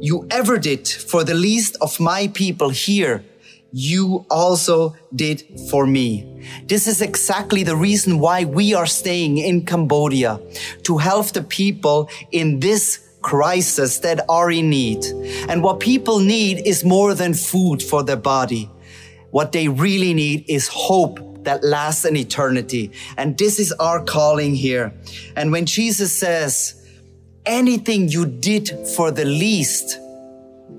you 0.00 0.26
ever 0.30 0.58
did 0.58 0.86
for 0.88 1.24
the 1.24 1.34
least 1.34 1.76
of 1.80 1.98
my 1.98 2.28
people 2.28 2.70
here, 2.70 3.24
you 3.72 4.24
also 4.30 4.94
did 5.14 5.42
for 5.70 5.86
me. 5.86 6.46
This 6.66 6.86
is 6.86 7.02
exactly 7.02 7.62
the 7.62 7.76
reason 7.76 8.20
why 8.20 8.44
we 8.44 8.74
are 8.74 8.86
staying 8.86 9.38
in 9.38 9.66
Cambodia 9.66 10.40
to 10.84 10.98
help 10.98 11.26
the 11.32 11.42
people 11.42 12.08
in 12.30 12.60
this 12.60 13.05
crisis 13.26 13.98
that 13.98 14.20
are 14.28 14.52
in 14.52 14.70
need. 14.70 15.04
And 15.48 15.60
what 15.60 15.80
people 15.80 16.20
need 16.20 16.64
is 16.64 16.84
more 16.84 17.12
than 17.12 17.34
food 17.34 17.82
for 17.82 18.04
their 18.04 18.16
body. 18.16 18.70
What 19.32 19.50
they 19.50 19.66
really 19.66 20.14
need 20.14 20.44
is 20.46 20.68
hope 20.68 21.42
that 21.42 21.64
lasts 21.64 22.04
an 22.04 22.16
eternity. 22.16 22.92
And 23.16 23.36
this 23.36 23.58
is 23.58 23.72
our 23.72 24.04
calling 24.04 24.54
here. 24.54 24.92
And 25.34 25.50
when 25.50 25.66
Jesus 25.66 26.12
says, 26.12 26.86
anything 27.44 28.08
you 28.08 28.26
did 28.26 28.70
for 28.94 29.10
the 29.10 29.24
least, 29.24 29.98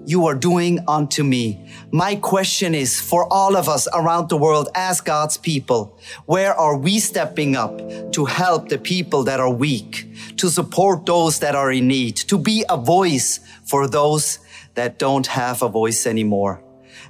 you 0.05 0.25
are 0.27 0.35
doing 0.35 0.79
unto 0.87 1.23
me. 1.23 1.69
My 1.91 2.15
question 2.15 2.73
is 2.73 2.99
for 2.99 3.27
all 3.31 3.57
of 3.57 3.67
us 3.67 3.89
around 3.93 4.29
the 4.29 4.37
world 4.37 4.69
as 4.73 5.01
God's 5.01 5.35
people, 5.35 5.99
where 6.25 6.53
are 6.53 6.77
we 6.77 6.99
stepping 6.99 7.57
up 7.57 7.77
to 8.13 8.23
help 8.23 8.69
the 8.69 8.77
people 8.77 9.23
that 9.23 9.41
are 9.41 9.49
weak, 9.49 10.07
to 10.37 10.49
support 10.49 11.05
those 11.05 11.39
that 11.39 11.55
are 11.55 11.71
in 11.71 11.87
need, 11.87 12.15
to 12.15 12.37
be 12.37 12.63
a 12.69 12.77
voice 12.77 13.39
for 13.65 13.87
those 13.87 14.39
that 14.75 14.99
don't 14.99 15.27
have 15.27 15.61
a 15.61 15.69
voice 15.69 16.05
anymore? 16.05 16.61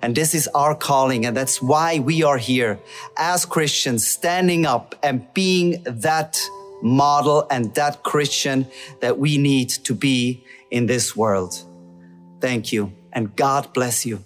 And 0.02 0.16
this 0.16 0.36
is 0.36 0.48
our 0.50 0.76
calling. 0.76 1.26
And 1.26 1.36
that's 1.36 1.62
why 1.62 2.00
we 2.00 2.24
are 2.24 2.38
here 2.38 2.80
as 3.18 3.46
Christians, 3.46 4.08
standing 4.08 4.66
up 4.66 4.96
and 5.02 5.26
being 5.34 5.84
that 5.84 6.40
model 6.82 7.48
and 7.50 7.74
that 7.76 8.04
Christian 8.04 8.68
that 9.02 9.18
we 9.18 9.38
need 9.38 9.70
to 9.70 9.94
be 9.94 10.44
in 10.70 10.86
this 10.86 11.16
world. 11.16 11.64
Thank 12.40 12.72
you, 12.72 12.94
and 13.12 13.36
God 13.36 13.74
bless 13.74 14.06
you. 14.06 14.24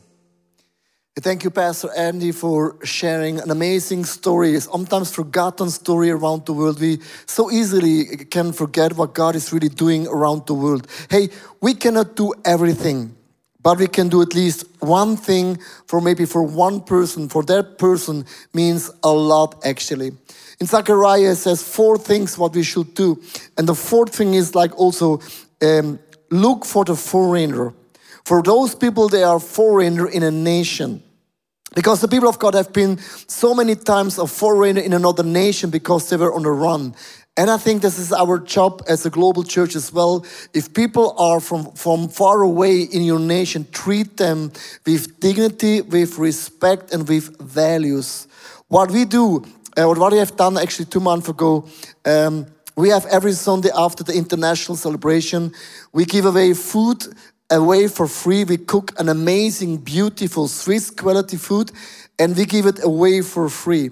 Thank 1.19 1.43
you, 1.43 1.49
Pastor 1.49 1.89
Andy, 1.93 2.31
for 2.31 2.77
sharing 2.85 3.37
an 3.41 3.51
amazing 3.51 4.05
story, 4.05 4.57
sometimes 4.61 5.13
forgotten 5.13 5.69
story 5.69 6.09
around 6.09 6.45
the 6.45 6.53
world. 6.53 6.79
We 6.79 6.99
so 7.25 7.51
easily 7.51 8.05
can 8.05 8.53
forget 8.53 8.95
what 8.95 9.13
God 9.13 9.35
is 9.35 9.51
really 9.51 9.67
doing 9.67 10.07
around 10.07 10.47
the 10.47 10.53
world. 10.53 10.87
Hey, 11.09 11.27
we 11.59 11.73
cannot 11.73 12.15
do 12.15 12.33
everything, 12.45 13.13
but 13.61 13.77
we 13.77 13.87
can 13.87 14.07
do 14.07 14.21
at 14.21 14.33
least 14.33 14.63
one 14.79 15.17
thing 15.17 15.59
for 15.85 15.99
maybe 15.99 16.23
for 16.23 16.43
one 16.43 16.79
person. 16.79 17.27
For 17.27 17.43
that 17.43 17.77
person 17.77 18.25
means 18.53 18.89
a 19.03 19.11
lot, 19.11 19.65
actually. 19.65 20.13
In 20.61 20.65
Zechariah, 20.65 21.31
it 21.31 21.35
says 21.35 21.61
four 21.61 21.97
things 21.97 22.37
what 22.37 22.55
we 22.55 22.63
should 22.63 22.93
do. 22.93 23.21
And 23.57 23.67
the 23.67 23.75
fourth 23.75 24.15
thing 24.15 24.33
is 24.33 24.55
like 24.55 24.79
also 24.79 25.19
um, 25.61 25.99
look 26.29 26.63
for 26.63 26.85
the 26.85 26.95
foreigner. 26.95 27.73
For 28.25 28.41
those 28.41 28.75
people, 28.75 29.09
they 29.09 29.23
are 29.23 29.39
foreigner 29.39 30.07
in 30.07 30.23
a 30.23 30.31
nation. 30.31 31.03
Because 31.73 32.01
the 32.01 32.07
people 32.07 32.27
of 32.27 32.37
God 32.37 32.53
have 32.53 32.73
been 32.73 32.97
so 33.27 33.55
many 33.55 33.75
times 33.75 34.17
a 34.17 34.27
foreigner 34.27 34.81
in 34.81 34.91
another 34.91 35.23
nation 35.23 35.69
because 35.69 36.09
they 36.09 36.17
were 36.17 36.33
on 36.33 36.43
the 36.43 36.51
run. 36.51 36.93
And 37.37 37.49
I 37.49 37.55
think 37.55 37.81
this 37.81 37.97
is 37.97 38.11
our 38.11 38.39
job 38.39 38.83
as 38.89 39.05
a 39.05 39.09
global 39.09 39.43
church 39.43 39.75
as 39.75 39.93
well. 39.93 40.25
If 40.53 40.73
people 40.73 41.15
are 41.17 41.39
from, 41.39 41.71
from 41.71 42.09
far 42.09 42.41
away 42.41 42.81
in 42.81 43.03
your 43.03 43.19
nation, 43.19 43.65
treat 43.71 44.17
them 44.17 44.51
with 44.85 45.19
dignity, 45.21 45.79
with 45.79 46.17
respect, 46.17 46.93
and 46.93 47.07
with 47.07 47.39
values. 47.39 48.27
What 48.67 48.91
we 48.91 49.05
do, 49.05 49.45
uh, 49.77 49.85
what 49.85 50.11
we 50.11 50.17
have 50.17 50.35
done 50.35 50.57
actually 50.57 50.85
two 50.85 50.99
months 50.99 51.29
ago, 51.29 51.65
um, 52.03 52.47
we 52.75 52.89
have 52.89 53.05
every 53.05 53.33
Sunday 53.33 53.69
after 53.75 54.03
the 54.03 54.13
international 54.13 54.75
celebration, 54.75 55.53
we 55.93 56.03
give 56.03 56.25
away 56.25 56.53
food 56.53 57.05
away 57.51 57.87
for 57.87 58.07
free. 58.07 58.43
We 58.43 58.57
cook 58.57 58.93
an 58.99 59.09
amazing, 59.09 59.77
beautiful 59.77 60.47
Swiss 60.47 60.89
quality 60.89 61.37
food 61.37 61.71
and 62.17 62.35
we 62.35 62.45
give 62.45 62.65
it 62.65 62.83
away 62.83 63.21
for 63.21 63.49
free. 63.49 63.91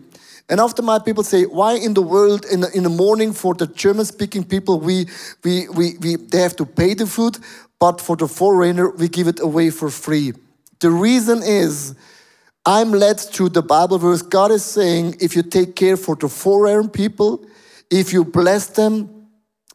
And 0.50 0.60
often 0.60 0.86
my 0.86 0.98
people 0.98 1.24
say, 1.24 1.44
why 1.44 1.74
in 1.74 1.94
the 1.94 2.02
world 2.02 2.46
in 2.46 2.62
the, 2.62 2.72
in 2.76 2.84
the 2.84 2.90
morning 2.90 3.34
for 3.34 3.54
the 3.54 3.68
German 3.68 4.06
speaking 4.06 4.44
people, 4.44 4.80
we, 4.80 5.06
we, 5.44 5.70
we, 5.70 5.98
we, 5.98 6.16
they 6.16 6.40
have 6.40 6.56
to 6.56 6.66
pay 6.66 6.96
the 6.96 7.06
food, 7.06 7.38
but 7.80 8.02
for 8.02 8.16
the 8.16 8.28
foreigner, 8.28 8.90
we 8.90 9.08
give 9.08 9.28
it 9.28 9.40
away 9.40 9.70
for 9.70 9.92
free. 9.92 10.34
The 10.80 10.90
reason 10.90 11.44
is, 11.44 11.96
I'm 12.66 12.92
led 12.92 13.20
through 13.20 13.50
the 13.50 13.62
Bible 13.62 14.00
verse. 14.00 14.22
God 14.22 14.52
is 14.52 14.66
saying, 14.66 15.18
if 15.20 15.36
you 15.36 15.44
take 15.44 15.76
care 15.76 15.98
for 15.98 16.16
the 16.16 16.30
foreign 16.30 16.90
people, 16.90 17.46
if 17.92 18.12
you 18.12 18.24
bless 18.26 18.68
them, 18.68 19.19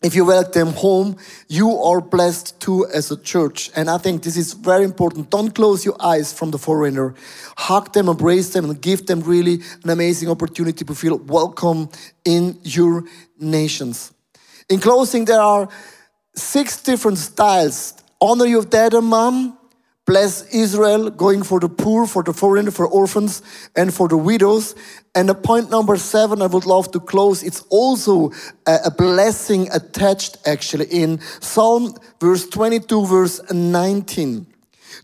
if 0.04 0.14
you 0.14 0.26
welcome 0.26 0.52
them 0.52 0.68
home, 0.74 1.16
you 1.48 1.78
are 1.78 2.02
blessed 2.02 2.60
too 2.60 2.86
as 2.92 3.10
a 3.10 3.16
church. 3.16 3.70
And 3.74 3.88
I 3.88 3.96
think 3.96 4.22
this 4.22 4.36
is 4.36 4.52
very 4.52 4.84
important. 4.84 5.30
Don't 5.30 5.54
close 5.54 5.82
your 5.82 5.96
eyes 5.98 6.30
from 6.30 6.50
the 6.50 6.58
foreigner. 6.58 7.14
Hug 7.56 7.90
them, 7.94 8.08
embrace 8.08 8.52
them, 8.52 8.66
and 8.66 8.78
give 8.78 9.06
them 9.06 9.20
really 9.22 9.62
an 9.82 9.88
amazing 9.88 10.28
opportunity 10.28 10.84
to 10.84 10.94
feel 10.94 11.16
welcome 11.16 11.88
in 12.26 12.58
your 12.62 13.04
nations. 13.40 14.12
In 14.68 14.78
closing, 14.78 15.24
there 15.24 15.40
are 15.40 15.70
six 16.36 16.82
different 16.82 17.16
styles. 17.16 17.94
Honor 18.20 18.46
your 18.46 18.64
dad 18.64 18.92
and 18.92 19.06
mom, 19.06 19.58
Bless 20.06 20.42
Israel, 20.52 21.08
going 21.08 21.42
for 21.42 21.58
the 21.60 21.68
poor, 21.68 22.06
for 22.06 22.22
the 22.22 22.34
foreigner, 22.34 22.70
for 22.70 22.86
orphans, 22.86 23.40
and 23.74 23.92
for 23.92 24.06
the 24.06 24.18
widows. 24.18 24.74
And 25.14 25.28
the 25.28 25.34
point 25.34 25.70
number 25.70 25.96
seven, 25.96 26.42
I 26.42 26.46
would 26.46 26.66
love 26.66 26.90
to 26.92 27.00
close. 27.00 27.42
It's 27.42 27.62
also 27.70 28.30
a, 28.66 28.90
blessing 28.90 29.68
attached 29.72 30.36
actually 30.46 30.86
in 30.86 31.20
Psalm 31.40 31.94
verse 32.20 32.46
22, 32.48 33.06
verse 33.06 33.40
19. 33.50 34.46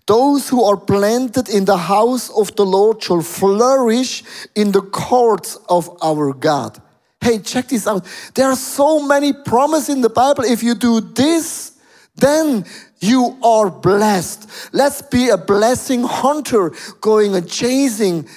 Those 0.07 0.49
who 0.49 0.65
are 0.65 0.77
planted 0.77 1.49
in 1.49 1.65
the 1.65 1.79
house 1.79 2.29
of 2.31 2.55
the 2.57 2.67
Lord 2.67 3.03
shall 3.03 3.23
flourish 3.23 4.23
in 4.55 4.73
the 4.73 4.83
courts 4.83 5.57
of 5.69 5.89
our 6.03 6.35
God. 6.35 6.81
Hey, 7.21 7.39
check 7.39 7.69
this 7.69 7.87
out. 7.87 8.07
There 8.35 8.49
are 8.49 8.57
so 8.57 9.07
many 9.07 9.33
promises 9.33 9.89
in 9.95 10.01
the 10.01 10.11
Bible. 10.11 10.45
If 10.45 10.63
you 10.63 10.75
do 10.75 11.01
this, 11.01 11.79
then 12.17 12.65
you 13.01 13.39
are 13.43 13.71
blessed. 13.71 14.49
Let's 14.73 15.03
be 15.03 15.31
a 15.31 15.39
blessing 15.39 16.03
hunter 16.03 16.73
going 17.01 17.35
and 17.35 17.49
chasing 17.49 18.29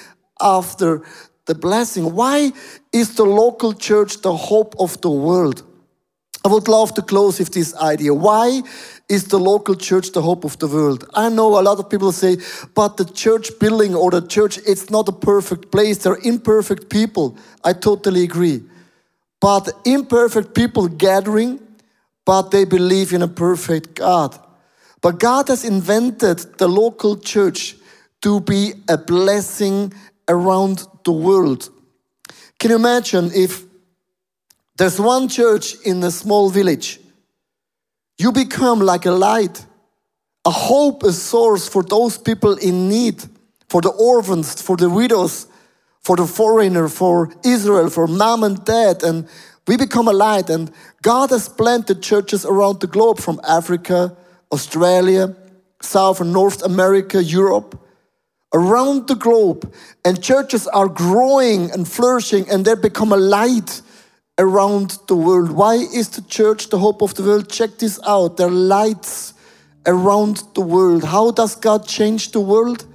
after 0.42 1.04
the 1.46 1.56
blessing. 1.56 2.14
Why 2.16 2.52
is 2.92 3.16
the 3.16 3.26
local 3.26 3.74
church 3.74 4.22
the 4.22 4.36
hope 4.36 4.76
of 4.80 5.00
the 5.02 5.12
world? 5.12 5.64
I 6.46 6.50
would 6.50 6.68
love 6.68 6.94
to 6.96 7.02
close 7.02 7.40
with 7.40 7.54
this 7.54 7.74
idea. 7.76 8.14
Why 8.14 8.64
is 9.08 9.28
the 9.28 9.40
local 9.40 9.76
church 9.76 10.12
the 10.12 10.22
hope 10.22 10.44
of 10.44 10.60
the 10.60 10.68
world? 10.68 11.10
I 11.14 11.30
know 11.30 11.58
a 11.60 11.64
lot 11.64 11.80
of 11.80 11.90
people 11.90 12.12
say, 12.12 12.38
but 12.76 12.98
the 12.98 13.06
church 13.06 13.52
building 13.60 13.96
or 13.96 14.12
the 14.12 14.22
church, 14.22 14.60
it's 14.68 14.90
not 14.90 15.08
a 15.08 15.14
perfect 15.14 15.72
place. 15.72 16.00
They're 16.00 16.20
imperfect 16.24 16.90
people. 16.90 17.38
I 17.64 17.72
totally 17.74 18.24
agree. 18.24 18.64
But 19.40 19.72
imperfect 19.86 20.54
people 20.54 20.90
gathering, 20.90 21.60
but 22.26 22.52
they 22.52 22.66
believe 22.66 23.14
in 23.14 23.22
a 23.22 23.28
perfect 23.28 23.96
God. 23.96 24.38
But 25.04 25.20
God 25.20 25.50
has 25.50 25.66
invented 25.66 26.58
the 26.58 26.68
local 26.70 27.18
church 27.18 27.76
to 28.22 28.40
be 28.40 28.74
a 28.88 28.98
blessing 28.98 29.94
around 30.30 30.88
the 31.04 31.12
world. 31.12 31.70
Can 32.58 32.70
you 32.70 32.78
imagine 32.78 33.30
if 33.36 33.66
there's 34.78 35.02
one 35.02 35.28
church 35.28 35.76
in 35.84 36.02
a 36.04 36.10
small 36.10 36.50
village? 36.50 37.02
You 38.18 38.32
become 38.32 38.80
like 38.80 39.06
a 39.06 39.12
light, 39.12 39.66
a 40.46 40.52
hope, 40.52 41.04
a 41.04 41.12
source 41.12 41.68
for 41.68 41.84
those 41.84 42.18
people 42.18 42.54
in 42.54 42.88
need, 42.88 43.22
for 43.68 43.82
the 43.82 43.90
orphans, 43.90 44.62
for 44.62 44.78
the 44.78 44.90
widows, 44.90 45.48
for 46.00 46.16
the 46.16 46.26
foreigner, 46.26 46.88
for 46.88 47.30
Israel, 47.44 47.90
for 47.90 48.08
mom 48.08 48.46
and 48.46 48.64
dad. 48.64 49.04
And 49.04 49.28
we 49.68 49.76
become 49.76 50.08
a 50.08 50.14
light. 50.14 50.50
And 50.50 50.72
God 51.02 51.32
has 51.32 51.50
planted 51.50 52.02
churches 52.02 52.46
around 52.46 52.80
the 52.80 52.88
globe 52.88 53.20
from 53.20 53.42
Africa 53.46 54.16
Australia, 54.54 55.36
South 55.82 56.22
and 56.22 56.32
North 56.32 56.62
America, 56.64 57.22
Europe, 57.22 57.78
around 58.54 59.08
the 59.08 59.16
globe. 59.16 59.74
And 60.06 60.24
churches 60.24 60.68
are 60.68 60.88
growing 60.88 61.72
and 61.72 61.88
flourishing 61.88 62.50
and 62.50 62.64
they 62.64 62.76
become 62.76 63.12
a 63.12 63.18
light 63.18 63.82
around 64.38 64.98
the 65.08 65.16
world. 65.16 65.52
Why 65.52 65.76
is 65.76 66.10
the 66.10 66.22
church 66.22 66.70
the 66.70 66.80
hope 66.80 67.02
of 67.02 67.16
the 67.16 67.24
world? 67.24 67.50
Check 67.50 67.80
this 67.80 68.00
out. 68.06 68.38
There 68.38 68.48
are 68.48 68.52
lights 68.52 69.34
around 69.86 70.44
the 70.54 70.62
world. 70.62 71.04
How 71.04 71.32
does 71.32 71.56
God 71.56 71.88
change 71.88 72.32
the 72.32 72.40
world? 72.40 72.86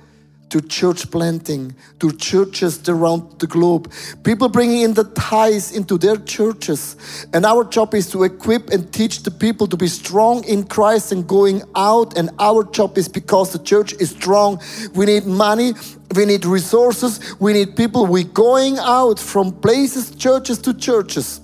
To 0.50 0.60
church 0.62 1.10
planting, 1.10 1.74
to 2.00 2.10
churches 2.12 2.88
around 2.88 3.38
the 3.38 3.46
globe. 3.46 3.92
People 4.24 4.48
bringing 4.48 4.82
in 4.82 4.94
the 4.94 5.04
ties 5.04 5.72
into 5.72 5.98
their 5.98 6.16
churches. 6.16 6.96
And 7.32 7.44
our 7.44 7.64
job 7.64 7.94
is 7.94 8.10
to 8.10 8.24
equip 8.24 8.70
and 8.70 8.90
teach 8.92 9.22
the 9.22 9.30
people 9.30 9.66
to 9.66 9.76
be 9.76 9.88
strong 9.88 10.44
in 10.44 10.64
Christ 10.64 11.12
and 11.12 11.26
going 11.26 11.62
out. 11.74 12.16
And 12.16 12.30
our 12.38 12.64
job 12.64 12.96
is 12.96 13.08
because 13.08 13.52
the 13.52 13.58
church 13.58 13.92
is 13.94 14.10
strong. 14.10 14.60
We 14.94 15.06
need 15.06 15.26
money, 15.26 15.74
we 16.14 16.24
need 16.24 16.44
resources, 16.44 17.20
we 17.38 17.52
need 17.52 17.76
people. 17.76 18.06
We're 18.06 18.24
going 18.24 18.78
out 18.78 19.18
from 19.18 19.52
places, 19.52 20.14
churches 20.14 20.58
to 20.62 20.72
churches 20.72 21.40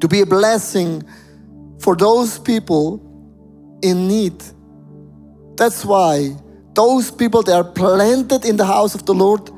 to 0.00 0.08
be 0.08 0.20
a 0.20 0.26
blessing 0.26 1.02
for 1.80 1.96
those 1.96 2.38
people 2.38 3.04
in 3.82 4.08
need. 4.08 4.42
That's 5.56 5.84
why 5.84 6.36
those 6.78 7.10
people 7.10 7.42
that 7.42 7.56
are 7.56 7.64
planted 7.64 8.44
in 8.44 8.56
the 8.56 8.64
house 8.64 8.94
of 8.94 9.04
the 9.04 9.12
Lord, 9.12 9.50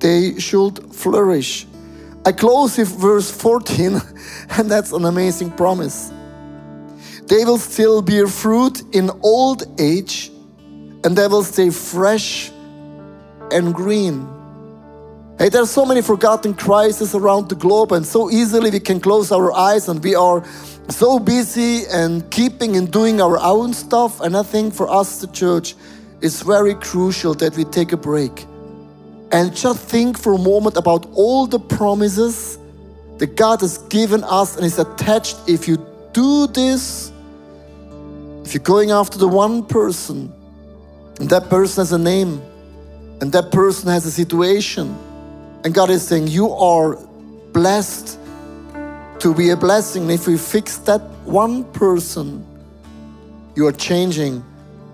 they 0.00 0.36
should 0.40 0.92
flourish. 0.92 1.64
I 2.26 2.32
close 2.32 2.76
with 2.76 2.88
verse 2.88 3.30
14, 3.30 4.00
and 4.58 4.68
that's 4.68 4.90
an 4.90 5.04
amazing 5.04 5.52
promise. 5.52 6.12
They 7.28 7.44
will 7.44 7.58
still 7.58 8.02
bear 8.02 8.26
fruit 8.26 8.82
in 8.92 9.12
old 9.22 9.62
age 9.80 10.32
and 11.04 11.16
they 11.16 11.28
will 11.28 11.44
stay 11.44 11.70
fresh 11.70 12.50
and 13.52 13.72
green. 13.72 14.26
Hey, 15.38 15.50
there 15.50 15.62
are 15.62 15.66
so 15.66 15.86
many 15.86 16.02
forgotten 16.02 16.52
crises 16.52 17.14
around 17.14 17.48
the 17.48 17.54
globe, 17.54 17.92
and 17.92 18.04
so 18.04 18.28
easily 18.28 18.70
we 18.70 18.80
can 18.80 18.98
close 18.98 19.30
our 19.30 19.52
eyes 19.52 19.88
and 19.88 20.02
we 20.02 20.16
are 20.16 20.44
so 20.88 21.20
busy 21.20 21.84
and 21.92 22.28
keeping 22.32 22.76
and 22.76 22.90
doing 22.90 23.20
our 23.20 23.38
own 23.38 23.72
stuff. 23.72 24.20
And 24.20 24.36
I 24.36 24.42
think 24.42 24.74
for 24.74 24.90
us, 24.90 25.20
the 25.20 25.28
church, 25.28 25.76
it's 26.22 26.42
very 26.42 26.74
crucial 26.74 27.34
that 27.34 27.56
we 27.56 27.64
take 27.64 27.92
a 27.92 27.96
break 27.96 28.46
and 29.32 29.54
just 29.54 29.80
think 29.88 30.18
for 30.18 30.34
a 30.34 30.38
moment 30.38 30.76
about 30.76 31.06
all 31.14 31.46
the 31.46 31.58
promises 31.58 32.58
that 33.18 33.36
God 33.36 33.60
has 33.60 33.78
given 33.88 34.24
us 34.24 34.56
and 34.56 34.64
is 34.64 34.78
attached. 34.78 35.36
If 35.46 35.68
you 35.68 35.76
do 36.12 36.46
this, 36.48 37.12
if 38.44 38.54
you're 38.54 38.62
going 38.62 38.90
after 38.90 39.18
the 39.18 39.28
one 39.28 39.64
person, 39.64 40.32
and 41.20 41.28
that 41.30 41.48
person 41.48 41.82
has 41.82 41.92
a 41.92 41.98
name, 41.98 42.42
and 43.20 43.30
that 43.32 43.52
person 43.52 43.88
has 43.88 44.04
a 44.06 44.10
situation, 44.10 44.96
and 45.64 45.72
God 45.72 45.90
is 45.90 46.06
saying, 46.06 46.28
You 46.28 46.50
are 46.50 46.96
blessed 47.52 48.18
to 49.20 49.34
be 49.34 49.50
a 49.50 49.56
blessing. 49.56 50.10
If 50.10 50.26
we 50.26 50.36
fix 50.38 50.78
that 50.78 51.02
one 51.24 51.64
person, 51.72 52.44
you 53.54 53.66
are 53.66 53.72
changing 53.72 54.42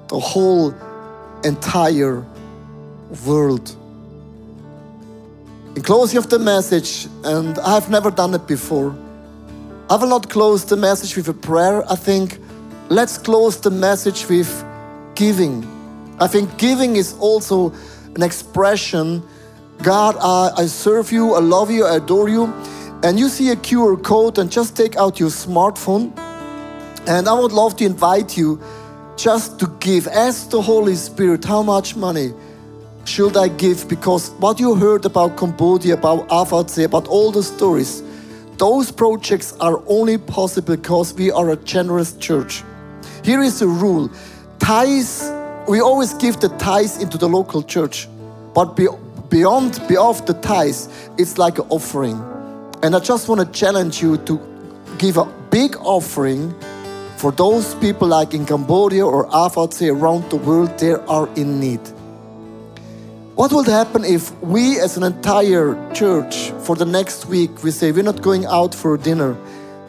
the 0.08 0.18
whole 0.18 0.74
entire 1.46 2.24
world. 3.24 3.74
In 5.74 5.82
closing 5.82 6.18
of 6.18 6.28
the 6.28 6.38
message, 6.38 7.06
and 7.24 7.58
I've 7.58 7.90
never 7.90 8.10
done 8.10 8.34
it 8.34 8.46
before, 8.46 8.96
I 9.88 9.96
will 9.96 10.08
not 10.08 10.28
close 10.28 10.64
the 10.64 10.76
message 10.76 11.16
with 11.16 11.28
a 11.28 11.34
prayer. 11.34 11.84
I 11.90 11.96
think 11.96 12.38
let's 12.88 13.18
close 13.18 13.60
the 13.60 13.70
message 13.70 14.26
with 14.28 14.64
giving. 15.14 15.64
I 16.18 16.26
think 16.26 16.58
giving 16.58 16.96
is 16.96 17.14
also 17.18 17.72
an 18.14 18.22
expression 18.22 19.22
God, 19.82 20.16
I, 20.20 20.62
I 20.62 20.66
serve 20.66 21.12
you, 21.12 21.34
I 21.34 21.40
love 21.40 21.70
you, 21.70 21.84
I 21.84 21.96
adore 21.96 22.28
you. 22.28 22.46
And 23.02 23.18
you 23.18 23.28
see 23.28 23.50
a 23.50 23.56
QR 23.56 24.02
code, 24.02 24.38
and 24.38 24.50
just 24.50 24.76
take 24.76 24.96
out 24.96 25.20
your 25.20 25.28
smartphone. 25.28 26.16
And 27.06 27.28
I 27.28 27.34
would 27.38 27.52
love 27.52 27.76
to 27.76 27.84
invite 27.84 28.36
you 28.36 28.60
just 29.16 29.58
to 29.60 29.66
give. 29.80 30.06
Ask 30.08 30.50
the 30.50 30.60
Holy 30.60 30.94
Spirit, 30.94 31.44
how 31.44 31.62
much 31.62 31.96
money 31.96 32.32
should 33.04 33.36
I 33.36 33.48
give? 33.48 33.88
Because 33.88 34.30
what 34.38 34.60
you 34.60 34.74
heard 34.74 35.04
about 35.04 35.36
Cambodia, 35.36 35.94
about 35.94 36.28
Avatse, 36.28 36.84
about 36.84 37.08
all 37.08 37.32
the 37.32 37.42
stories, 37.42 38.02
those 38.58 38.90
projects 38.90 39.54
are 39.60 39.82
only 39.86 40.18
possible 40.18 40.76
because 40.76 41.14
we 41.14 41.30
are 41.30 41.50
a 41.50 41.56
generous 41.56 42.14
church. 42.14 42.62
Here 43.24 43.42
is 43.42 43.58
the 43.58 43.66
rule 43.66 44.10
tithes, 44.58 45.30
we 45.68 45.80
always 45.80 46.14
give 46.14 46.40
the 46.40 46.48
tithes 46.58 47.02
into 47.02 47.18
the 47.18 47.28
local 47.28 47.62
church, 47.62 48.08
but 48.54 48.76
beyond, 48.76 49.80
beyond 49.88 50.14
the 50.26 50.34
tithes, 50.40 50.88
it's 51.18 51.38
like 51.38 51.58
an 51.58 51.66
offering. 51.68 52.20
And 52.82 52.94
I 52.94 53.00
just 53.00 53.28
want 53.28 53.40
to 53.40 53.58
challenge 53.58 54.02
you 54.02 54.16
to 54.18 54.40
give 54.98 55.16
a 55.16 55.24
big 55.50 55.76
offering 55.76 56.54
for 57.16 57.32
those 57.32 57.74
people 57.76 58.08
like 58.08 58.34
in 58.34 58.44
Cambodia 58.44 59.04
or 59.04 59.26
AVC 59.28 59.90
around 59.90 60.30
the 60.30 60.36
world, 60.36 60.78
they 60.78 60.92
are 60.92 61.28
in 61.34 61.58
need. 61.58 61.80
What 63.36 63.52
will 63.52 63.64
happen 63.64 64.04
if 64.04 64.30
we 64.42 64.78
as 64.80 64.96
an 64.96 65.02
entire 65.02 65.74
church 65.92 66.50
for 66.64 66.76
the 66.76 66.86
next 66.86 67.26
week, 67.26 67.62
we 67.62 67.70
say 67.70 67.92
we're 67.92 68.02
not 68.02 68.22
going 68.22 68.46
out 68.46 68.74
for 68.74 68.96
dinner, 68.96 69.36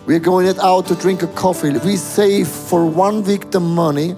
we're 0.05 0.19
going 0.19 0.47
out 0.59 0.85
to 0.87 0.95
drink 0.95 1.21
a 1.21 1.27
coffee. 1.27 1.71
We 1.71 1.97
save 1.97 2.47
for 2.47 2.85
one 2.85 3.23
week 3.23 3.51
the 3.51 3.59
money. 3.59 4.15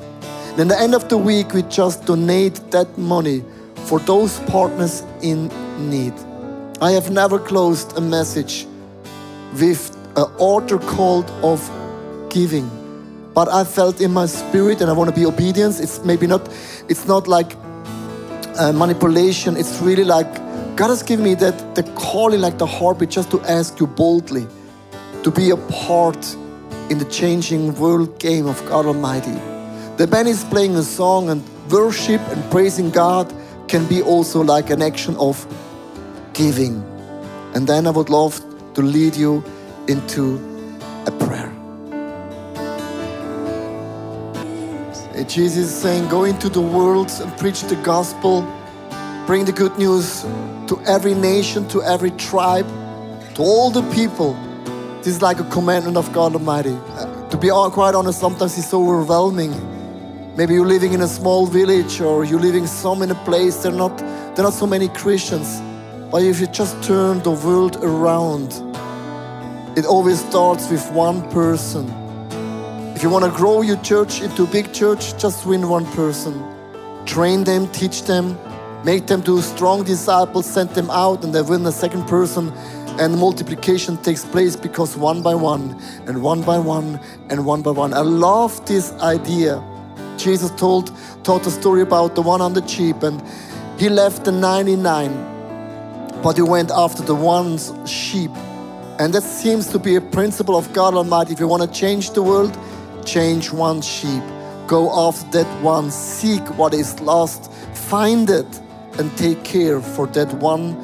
Then 0.56 0.70
at 0.72 0.78
the 0.78 0.80
end 0.80 0.94
of 0.94 1.10
the 1.10 1.18
week, 1.18 1.54
we 1.54 1.64
just 1.64 2.06
donate 2.06 2.56
that 2.72 2.96
money 2.98 3.44
for 3.86 4.00
those 4.00 4.40
partners 4.42 5.04
in 5.24 5.48
need. 5.90 6.14
I 6.80 6.92
have 6.92 7.10
never 7.10 7.40
closed 7.40 7.98
a 7.98 8.02
message 8.02 8.68
with 9.54 9.96
an 10.16 10.32
altar 10.38 10.78
call 10.78 11.26
of 11.44 11.60
giving. 12.30 12.79
But 13.34 13.48
I 13.48 13.64
felt 13.64 14.02
in 14.02 14.12
my 14.12 14.26
spirit 14.26 14.82
and 14.82 14.90
I 14.90 14.94
want 14.94 15.10
to 15.10 15.16
be 15.16 15.26
obedient. 15.26 15.80
It's 15.80 16.04
maybe 16.04 16.28
not, 16.28 16.50
it's 16.88 17.06
not 17.06 17.28
like 17.28 17.56
uh, 18.58 18.72
manipulation. 18.74 19.56
It's 19.56 19.80
really 19.82 20.04
like 20.04 20.34
God 20.76 20.90
has 20.90 21.04
given 21.04 21.26
me 21.26 21.36
that 21.36 21.76
the 21.76 21.84
calling 21.96 22.42
like 22.42 22.58
the 22.58 22.66
heartbeat 22.66 23.10
just 23.10 23.32
to 23.32 23.42
ask 23.42 23.80
you 23.80 23.88
boldly 23.88 24.48
to 25.24 25.32
be 25.32 25.50
a 25.50 25.58
part 25.58 26.36
in 26.90 26.98
the 26.98 27.06
changing 27.06 27.76
world 27.76 28.20
game 28.20 28.48
of 28.48 28.64
God 28.66 28.86
Almighty. 28.86 29.38
The 29.98 30.08
band 30.08 30.28
is 30.28 30.44
playing 30.46 30.76
a 30.76 30.84
song 30.84 31.30
and 31.30 31.44
worship 31.70 32.22
and 32.30 32.50
praising 32.50 32.90
God 32.90 33.34
can 33.68 33.86
be 33.88 34.02
also 34.02 34.42
like 34.42 34.70
an 34.70 34.82
action 34.82 35.16
of 35.18 35.46
giving. 36.34 36.84
And 37.54 37.68
then 37.68 37.86
I 37.86 37.92
would 37.92 38.10
love 38.10 38.42
to 38.74 38.82
lead 38.82 39.16
you 39.16 39.44
into 39.88 40.49
Jesus 45.28 45.66
is 45.66 45.76
saying, 45.76 46.08
Go 46.08 46.24
into 46.24 46.48
the 46.48 46.62
world 46.62 47.12
and 47.20 47.36
preach 47.38 47.64
the 47.64 47.76
gospel, 47.78 48.42
bring 49.26 49.44
the 49.46 49.52
good 49.52 49.78
news 49.78 50.22
to 50.68 50.80
every 50.88 51.14
nation, 51.14 51.68
to 51.70 51.84
every 51.84 52.12
tribe, 52.12 52.68
to 53.36 53.42
all 53.42 53.70
the 53.70 53.82
people. 53.94 54.34
This 55.00 55.08
is 55.08 55.22
like 55.22 55.40
a 55.40 55.44
commandment 55.46 55.98
of 55.98 56.12
God 56.14 56.36
Almighty. 56.36 56.78
Uh, 56.92 57.30
to 57.30 57.38
be 57.38 57.50
quite 57.50 57.96
honest, 57.96 58.20
sometimes 58.20 58.58
it's 58.58 58.70
so 58.70 58.82
overwhelming. 58.82 59.54
Maybe 60.36 60.54
you're 60.54 60.66
living 60.66 60.94
in 60.94 61.02
a 61.02 61.08
small 61.08 61.48
village 61.48 62.02
or 62.02 62.24
you're 62.24 62.40
living 62.40 62.66
some 62.68 63.02
in 63.02 63.12
a 63.12 63.16
place, 63.26 63.58
there 63.64 63.74
are 63.74 63.76
not, 63.76 63.98
there 63.98 64.40
are 64.40 64.44
not 64.44 64.54
so 64.54 64.68
many 64.68 64.88
Christians. 64.90 65.60
But 66.12 66.24
if 66.24 66.40
you 66.40 66.48
just 66.48 66.82
turn 66.84 67.22
the 67.24 67.32
world 67.32 67.78
around, 67.84 68.54
it 69.78 69.86
always 69.86 70.20
starts 70.20 70.70
with 70.70 70.90
one 70.92 71.30
person. 71.30 71.88
If 73.00 73.04
you 73.04 73.10
want 73.10 73.24
to 73.24 73.32
grow 73.32 73.62
your 73.62 73.78
church 73.78 74.22
into 74.22 74.44
a 74.44 74.48
big 74.48 74.74
church, 74.74 75.18
just 75.18 75.46
win 75.46 75.70
one 75.70 75.86
person. 75.94 76.34
Train 77.06 77.46
them, 77.46 77.72
teach 77.72 78.04
them, 78.04 78.38
make 78.84 79.08
them 79.08 79.22
do 79.22 79.40
strong 79.40 79.86
disciples, 79.86 80.46
send 80.46 80.72
them 80.72 80.90
out, 80.92 81.24
and 81.24 81.34
they 81.34 81.42
win 81.42 81.66
a 81.66 81.72
second 81.72 82.10
person. 82.10 82.52
And 83.00 83.18
multiplication 83.18 83.96
takes 84.04 84.26
place 84.26 84.58
because 84.58 84.98
one 84.98 85.22
by 85.22 85.34
one, 85.34 85.82
and 86.08 86.22
one 86.22 86.42
by 86.42 86.58
one, 86.58 87.00
and 87.30 87.46
one 87.46 87.62
by 87.62 87.72
one. 87.72 87.94
I 87.94 88.02
love 88.02 88.66
this 88.66 88.92
idea. 88.96 89.64
Jesus 90.18 90.52
told, 90.58 90.92
taught 91.24 91.48
a 91.48 91.52
story 91.52 91.82
about 91.82 92.16
the 92.16 92.22
100 92.22 92.70
sheep, 92.70 93.02
and 93.04 93.24
he 93.80 93.88
left 93.88 94.26
the 94.26 94.34
99, 94.34 96.22
but 96.22 96.36
he 96.36 96.42
went 96.42 96.70
after 96.70 97.02
the 97.04 97.16
one 97.16 97.60
sheep. 97.86 98.32
And 99.00 99.14
that 99.14 99.24
seems 99.24 99.68
to 99.68 99.80
be 99.80 99.96
a 99.96 100.02
principle 100.02 100.58
of 100.58 100.74
God 100.74 100.96
Almighty. 100.96 101.32
If 101.32 101.40
you 101.40 101.48
want 101.48 101.64
to 101.64 101.80
change 101.80 102.12
the 102.12 102.22
world, 102.22 102.54
change 103.06 103.52
one 103.52 103.82
sheep. 103.82 104.24
Go 104.68 105.08
after 105.08 105.44
that 105.44 105.64
one, 105.64 105.92
seek 105.92 106.42
what 106.58 106.74
is 106.74 107.00
lost, 107.02 107.52
find 107.74 108.30
it, 108.30 108.62
and 108.98 109.16
take 109.18 109.44
care 109.44 109.82
for 109.82 110.08
that 110.08 110.32
one 110.36 110.76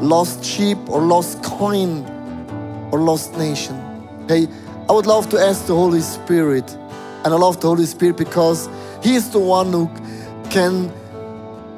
lost 0.00 0.44
sheep 0.44 0.78
or 0.88 1.00
lost 1.00 1.42
coin 1.42 2.04
or 2.90 2.98
lost 2.98 3.36
nation. 3.36 3.76
Hey, 4.28 4.48
I 4.88 4.92
would 4.92 5.06
love 5.06 5.28
to 5.30 5.38
ask 5.38 5.66
the 5.66 5.74
Holy 5.74 6.00
Spirit, 6.00 6.70
and 7.24 7.34
I 7.34 7.36
love 7.36 7.60
the 7.60 7.68
Holy 7.68 7.86
Spirit 7.86 8.16
because 8.16 8.68
He 9.02 9.14
is 9.14 9.30
the 9.30 9.38
one 9.38 9.72
who 9.72 9.88
can 10.50 10.92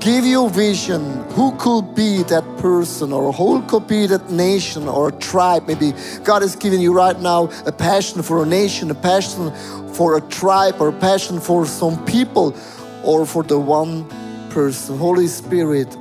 give 0.03 0.25
you 0.25 0.47
a 0.47 0.49
vision 0.49 1.05
who 1.31 1.57
could 1.59 1.95
be 1.95 2.25
that 2.25 2.45
person 2.59 3.12
or 3.12 3.33
who 3.33 3.62
could 3.62 3.87
be 3.87 4.07
that 4.07 4.31
nation 4.31 4.88
or 4.88 5.09
a 5.09 5.12
tribe? 5.12 5.69
Maybe 5.69 5.93
god 6.25 6.43
is 6.43 6.57
giving 6.57 6.81
you 6.81 6.93
right 6.93 7.19
now 7.21 7.51
a 7.67 7.73
passion 7.73 8.23
for 8.23 8.43
a 8.43 8.47
nation 8.47 8.91
a 8.91 8.95
passion 8.95 9.53
for 9.95 10.16
a 10.16 10.20
tribe 10.22 10.81
or 10.81 10.89
a 10.89 10.93
passion 10.93 11.39
for 11.39 11.66
some 11.66 12.05
people 12.05 12.57
or 13.05 13.26
for 13.26 13.43
the 13.43 13.59
one 13.59 14.09
person. 14.51 14.99
Holy 14.99 15.26
spirit 15.29 15.97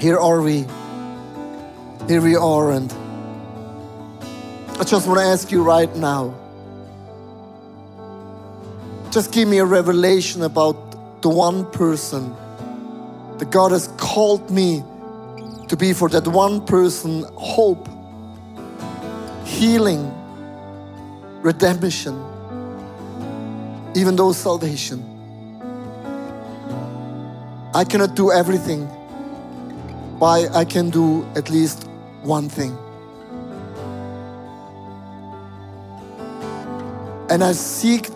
here 0.00 0.18
are 0.18 0.42
we. 0.42 0.66
Here 2.08 2.20
we 2.20 2.36
are 2.36 2.70
and 2.72 2.92
i 4.78 4.84
just 4.84 5.08
want 5.08 5.18
to 5.18 5.24
ask 5.24 5.50
you 5.50 5.62
right 5.62 5.96
now 5.96 6.34
just 9.10 9.32
give 9.32 9.48
me 9.48 9.58
a 9.58 9.64
revelation 9.64 10.42
about 10.42 11.22
the 11.22 11.28
one 11.28 11.64
person 11.72 12.36
that 13.38 13.50
God 13.50 13.72
has 13.72 13.88
called 13.98 14.50
me 14.50 14.82
to 15.68 15.76
be 15.76 15.92
for 15.92 16.08
that 16.08 16.26
one 16.26 16.64
person 16.64 17.24
hope, 17.34 17.88
healing, 19.44 20.12
redemption, 21.42 22.14
even 23.94 24.16
though 24.16 24.32
salvation. 24.32 25.04
I 27.74 27.84
cannot 27.84 28.14
do 28.14 28.32
everything, 28.32 28.88
but 30.18 30.54
I 30.54 30.64
can 30.64 30.88
do 30.88 31.26
at 31.36 31.50
least 31.50 31.84
one 32.22 32.48
thing. 32.48 32.76
And 37.28 37.44
I 37.44 37.52
seek 37.52 38.08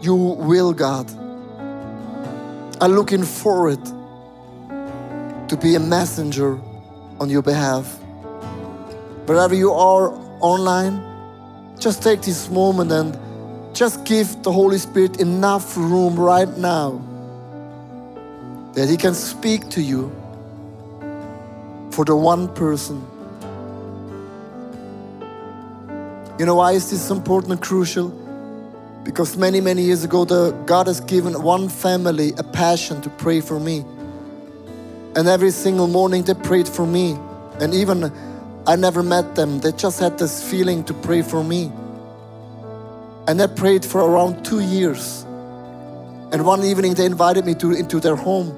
you 0.00 0.14
will, 0.14 0.72
God. 0.72 1.10
I'm 2.80 2.92
looking 2.92 3.24
forward 3.24 3.80
to 5.48 5.56
be 5.56 5.74
a 5.74 5.80
messenger 5.80 6.58
on 7.20 7.30
your 7.30 7.42
behalf. 7.42 7.98
Wherever 9.26 9.54
you 9.54 9.72
are 9.72 10.12
online, 10.40 11.02
just 11.78 12.02
take 12.02 12.22
this 12.22 12.48
moment 12.50 12.92
and 12.92 13.18
just 13.74 14.04
give 14.04 14.42
the 14.42 14.52
Holy 14.52 14.78
Spirit 14.78 15.20
enough 15.20 15.76
room 15.76 16.16
right 16.16 16.48
now 16.58 17.00
that 18.74 18.88
He 18.88 18.96
can 18.96 19.14
speak 19.14 19.68
to 19.70 19.82
you 19.82 20.10
for 21.90 22.04
the 22.04 22.14
one 22.14 22.52
person. 22.54 23.04
You 26.38 26.46
know 26.46 26.54
why 26.54 26.72
is 26.72 26.90
this 26.90 27.10
important 27.10 27.52
and 27.52 27.60
crucial? 27.60 28.10
Because 29.02 29.36
many, 29.36 29.60
many 29.60 29.82
years 29.82 30.04
ago, 30.04 30.24
the, 30.24 30.52
God 30.66 30.86
has 30.86 31.00
given 31.00 31.42
one 31.42 31.68
family 31.68 32.32
a 32.38 32.44
passion 32.44 33.00
to 33.02 33.10
pray 33.10 33.40
for 33.40 33.58
me. 33.58 33.84
And 35.18 35.26
every 35.26 35.50
single 35.50 35.88
morning 35.88 36.22
they 36.22 36.34
prayed 36.34 36.68
for 36.68 36.86
me. 36.86 37.18
And 37.58 37.74
even 37.74 38.12
I 38.68 38.76
never 38.76 39.02
met 39.02 39.34
them, 39.34 39.58
they 39.58 39.72
just 39.72 39.98
had 39.98 40.16
this 40.16 40.48
feeling 40.48 40.84
to 40.84 40.94
pray 40.94 41.22
for 41.22 41.42
me. 41.42 41.72
And 43.26 43.40
they 43.40 43.48
prayed 43.48 43.84
for 43.84 44.00
around 44.00 44.44
two 44.44 44.60
years. 44.60 45.24
And 46.30 46.46
one 46.46 46.62
evening 46.62 46.94
they 46.94 47.04
invited 47.04 47.44
me 47.46 47.56
to, 47.56 47.72
into 47.72 47.98
their 47.98 48.14
home. 48.14 48.50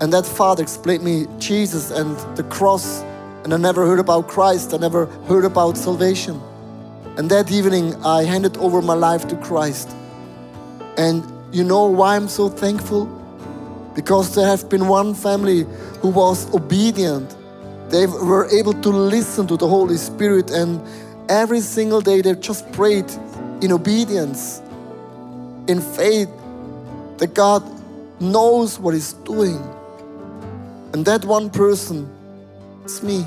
And 0.00 0.12
that 0.12 0.26
father 0.26 0.60
explained 0.60 1.04
me 1.04 1.28
Jesus 1.38 1.92
and 1.92 2.18
the 2.36 2.42
cross. 2.42 3.02
And 3.44 3.54
I 3.54 3.56
never 3.56 3.86
heard 3.86 4.00
about 4.00 4.26
Christ, 4.26 4.74
I 4.74 4.78
never 4.78 5.06
heard 5.28 5.44
about 5.44 5.78
salvation. 5.78 6.40
And 7.16 7.30
that 7.30 7.52
evening, 7.52 7.94
I 8.04 8.24
handed 8.24 8.56
over 8.56 8.82
my 8.82 8.94
life 8.94 9.28
to 9.28 9.36
Christ. 9.36 9.88
And 10.96 11.22
you 11.54 11.62
know 11.62 11.86
why 11.86 12.16
I'm 12.16 12.26
so 12.26 12.48
thankful? 12.48 13.19
Because 13.94 14.34
there 14.34 14.46
have 14.46 14.68
been 14.68 14.86
one 14.88 15.14
family 15.14 15.66
who 16.00 16.08
was 16.08 16.52
obedient. 16.54 17.34
They 17.90 18.06
were 18.06 18.48
able 18.50 18.72
to 18.74 18.88
listen 18.88 19.46
to 19.48 19.56
the 19.56 19.66
Holy 19.66 19.96
Spirit, 19.96 20.50
and 20.50 20.80
every 21.28 21.60
single 21.60 22.00
day 22.00 22.20
they 22.20 22.34
just 22.34 22.70
prayed 22.72 23.10
in 23.60 23.72
obedience, 23.72 24.60
in 25.66 25.80
faith 25.80 26.30
that 27.18 27.34
God 27.34 27.62
knows 28.20 28.78
what 28.78 28.94
He's 28.94 29.12
doing. 29.12 29.60
And 30.92 31.04
that 31.04 31.24
one 31.24 31.50
person, 31.50 32.08
it's 32.84 33.02
me. 33.02 33.26